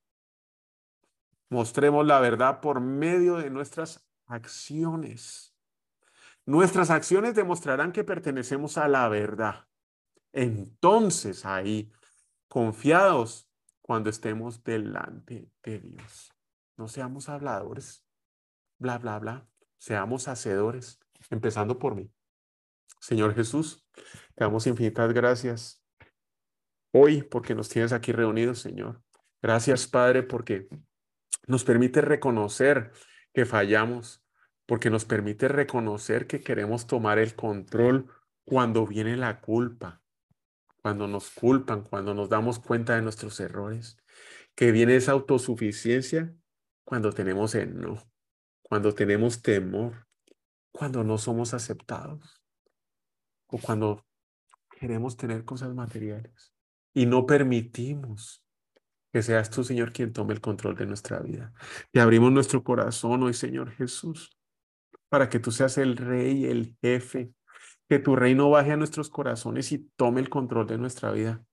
Mostremos 1.50 2.06
la 2.06 2.20
verdad 2.20 2.62
por 2.62 2.80
medio 2.80 3.36
de 3.38 3.50
nuestras 3.50 4.08
acciones. 4.26 5.56
Nuestras 6.46 6.90
acciones 6.90 7.36
demostrarán 7.36 7.92
que 7.92 8.04
pertenecemos 8.04 8.78
a 8.78 8.88
la 8.88 9.08
verdad. 9.10 9.68
Entonces 10.32 11.46
ahí, 11.46 11.92
confiados 12.48 13.50
cuando 13.82 14.10
estemos 14.10 14.64
delante 14.64 15.52
de 15.64 15.80
Dios. 15.80 16.34
No 16.78 16.88
seamos 16.88 17.28
habladores, 17.28 18.06
bla, 18.78 18.98
bla, 19.00 19.20
bla. 19.20 19.48
Seamos 19.78 20.28
hacedores, 20.28 21.00
empezando 21.30 21.80
por 21.80 21.96
mí. 21.96 22.12
Señor 23.00 23.34
Jesús, 23.34 23.86
te 24.36 24.44
damos 24.44 24.68
infinitas 24.68 25.14
gracias 25.14 25.84
hoy 26.92 27.24
porque 27.24 27.56
nos 27.56 27.70
tienes 27.70 27.94
aquí 27.94 28.12
reunidos, 28.12 28.60
Señor. 28.60 29.02
Gracias, 29.42 29.88
Padre, 29.88 30.24
porque 30.24 30.68
nos 31.48 31.64
permite 31.64 32.02
reconocer 32.02 32.92
que 33.34 33.46
fallamos, 33.46 34.24
porque 34.66 34.90
nos 34.90 35.06
permite 35.06 35.48
reconocer 35.48 36.28
que 36.28 36.42
queremos 36.42 36.88
tomar 36.88 37.20
el 37.20 37.36
control 37.36 38.12
cuando 38.44 38.86
viene 38.86 39.16
la 39.16 39.40
culpa, 39.40 40.02
cuando 40.82 41.08
nos 41.08 41.30
culpan, 41.30 41.84
cuando 41.84 42.14
nos 42.14 42.30
damos 42.30 42.60
cuenta 42.60 42.96
de 42.96 43.02
nuestros 43.02 43.40
errores, 43.40 43.98
que 44.56 44.72
viene 44.72 44.96
esa 44.96 45.14
autosuficiencia 45.14 46.34
cuando 46.84 47.12
tenemos 47.14 47.56
enojo, 47.56 48.12
cuando 48.62 48.94
tenemos 48.94 49.42
temor, 49.42 50.08
cuando 50.72 51.04
no 51.04 51.18
somos 51.18 51.54
aceptados 51.54 52.39
o 53.50 53.58
cuando 53.58 54.06
queremos 54.80 55.18
tener 55.18 55.44
cosas 55.44 55.74
materiales 55.74 56.54
y 56.94 57.06
no 57.06 57.26
permitimos 57.26 58.44
que 59.12 59.24
seas 59.24 59.50
tú, 59.50 59.64
Señor, 59.64 59.92
quien 59.92 60.14
tome 60.14 60.34
el 60.34 60.42
control 60.42 60.76
de 60.76 60.86
nuestra 60.86 61.20
vida. 61.20 61.52
Te 61.92 62.00
abrimos 62.00 62.32
nuestro 62.32 62.64
corazón 62.64 63.24
hoy, 63.24 63.34
Señor 63.34 63.72
Jesús, 63.72 64.38
para 65.10 65.30
que 65.30 65.40
tú 65.40 65.52
seas 65.52 65.78
el 65.80 65.98
rey, 65.98 66.46
el 66.46 66.78
jefe, 66.82 67.34
que 67.90 67.98
tu 67.98 68.16
reino 68.16 68.50
baje 68.52 68.72
a 68.72 68.78
nuestros 68.78 69.10
corazones 69.10 69.72
y 69.72 69.80
tome 69.96 70.22
el 70.22 70.30
control 70.30 70.68
de 70.68 70.78
nuestra 70.78 71.12
vida. 71.12 71.44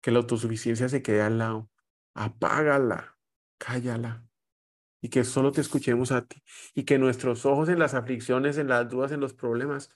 Que 0.00 0.10
la 0.10 0.18
autosuficiencia 0.18 0.88
se 0.88 1.02
quede 1.02 1.20
al 1.20 1.38
lado. 1.38 1.70
Apágala, 2.14 3.18
cállala. 3.58 4.26
Y 5.02 5.10
que 5.10 5.24
solo 5.24 5.52
te 5.52 5.60
escuchemos 5.60 6.10
a 6.10 6.24
ti. 6.24 6.42
Y 6.74 6.84
que 6.84 6.98
nuestros 6.98 7.44
ojos 7.44 7.68
en 7.68 7.78
las 7.78 7.92
aflicciones, 7.92 8.56
en 8.56 8.68
las 8.68 8.88
dudas, 8.88 9.12
en 9.12 9.20
los 9.20 9.34
problemas, 9.34 9.90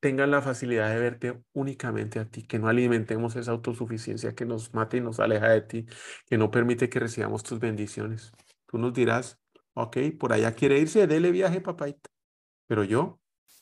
tengan 0.00 0.30
la 0.30 0.42
facilidad 0.42 0.90
de 0.90 1.00
verte 1.00 1.42
únicamente 1.52 2.18
a 2.18 2.26
ti, 2.26 2.46
que 2.46 2.58
no 2.58 2.68
alimentemos 2.68 3.36
esa 3.36 3.52
autosuficiencia 3.52 4.34
que 4.34 4.44
nos 4.44 4.74
mata 4.74 4.96
y 4.96 5.00
nos 5.00 5.20
aleja 5.20 5.48
de 5.48 5.62
ti, 5.62 5.86
que 6.26 6.38
no 6.38 6.50
permite 6.50 6.88
que 6.88 7.00
recibamos 7.00 7.42
tus 7.42 7.58
bendiciones. 7.58 8.32
Tú 8.66 8.78
nos 8.78 8.92
dirás, 8.92 9.40
ok, 9.74 9.96
por 10.18 10.32
allá 10.32 10.54
quiere 10.54 10.78
irse, 10.78 11.06
dele 11.06 11.30
viaje, 11.30 11.60
papaita, 11.60 12.10
pero 12.66 12.84
yo 12.84 13.20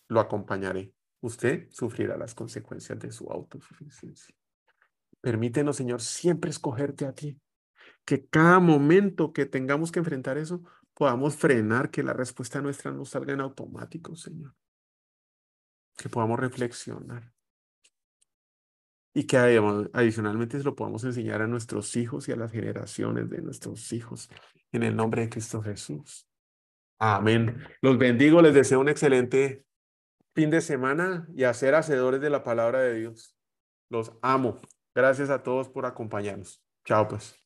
lo 0.09 0.21
acompañaré. 0.21 0.93
Usted 1.21 1.69
sufrirá 1.71 2.17
las 2.17 2.35
consecuencias 2.35 2.99
de 2.99 3.13
su 3.13 3.31
autosuficiencia. 3.31 4.35
Permítenos, 5.21 5.77
Señor, 5.77 6.01
siempre 6.01 6.51
escogerte 6.51 7.07
a 7.07 7.13
ti. 7.13 7.41
Que 8.05 8.27
cada 8.27 8.59
momento 8.59 9.33
que 9.33 9.47
tengamos 9.47 9.93
que 9.93 10.01
enfrentar 10.01 10.37
eso, 10.37 10.63
podamos 10.95 11.37
frenar, 11.37 11.91
que 11.91 12.03
la 12.03 12.13
respuesta 12.13 12.61
nuestra 12.61 12.91
no 12.91 13.05
salga 13.05 13.33
en 13.33 13.41
automático, 13.41 14.17
Señor. 14.17 14.55
Que 15.97 16.09
podamos 16.09 16.39
reflexionar. 16.39 17.33
Y 19.15 19.25
que 19.25 19.37
adicionalmente 19.37 20.59
se 20.59 20.65
lo 20.65 20.75
podamos 20.75 21.05
enseñar 21.05 21.43
a 21.43 21.47
nuestros 21.47 21.97
hijos 21.97 22.29
y 22.29 22.33
a 22.33 22.37
las 22.37 22.51
generaciones 22.51 23.29
de 23.29 23.43
nuestros 23.43 23.93
hijos. 23.93 24.31
En 24.73 24.83
el 24.83 24.97
nombre 24.97 25.23
de 25.23 25.29
Cristo 25.29 25.63
Jesús. 25.63 26.27
Amén. 26.99 27.63
Los 27.83 27.99
bendigo, 27.99 28.41
les 28.41 28.55
deseo 28.55 28.81
un 28.81 28.89
excelente 28.89 29.67
fin 30.35 30.51
de 30.51 30.61
semana 30.61 31.27
y 31.35 31.45
a 31.45 31.53
ser 31.53 31.75
hacedores 31.75 32.21
de 32.21 32.31
la 32.31 32.43
palabra 32.43 32.81
de 32.81 32.95
Dios. 32.95 33.37
Los 33.91 34.13
amo. 34.23 34.61
Gracias 34.95 35.29
a 35.29 35.43
todos 35.43 35.69
por 35.69 35.85
acompañarnos. 35.85 36.63
Chao, 36.85 37.09
pues. 37.09 37.42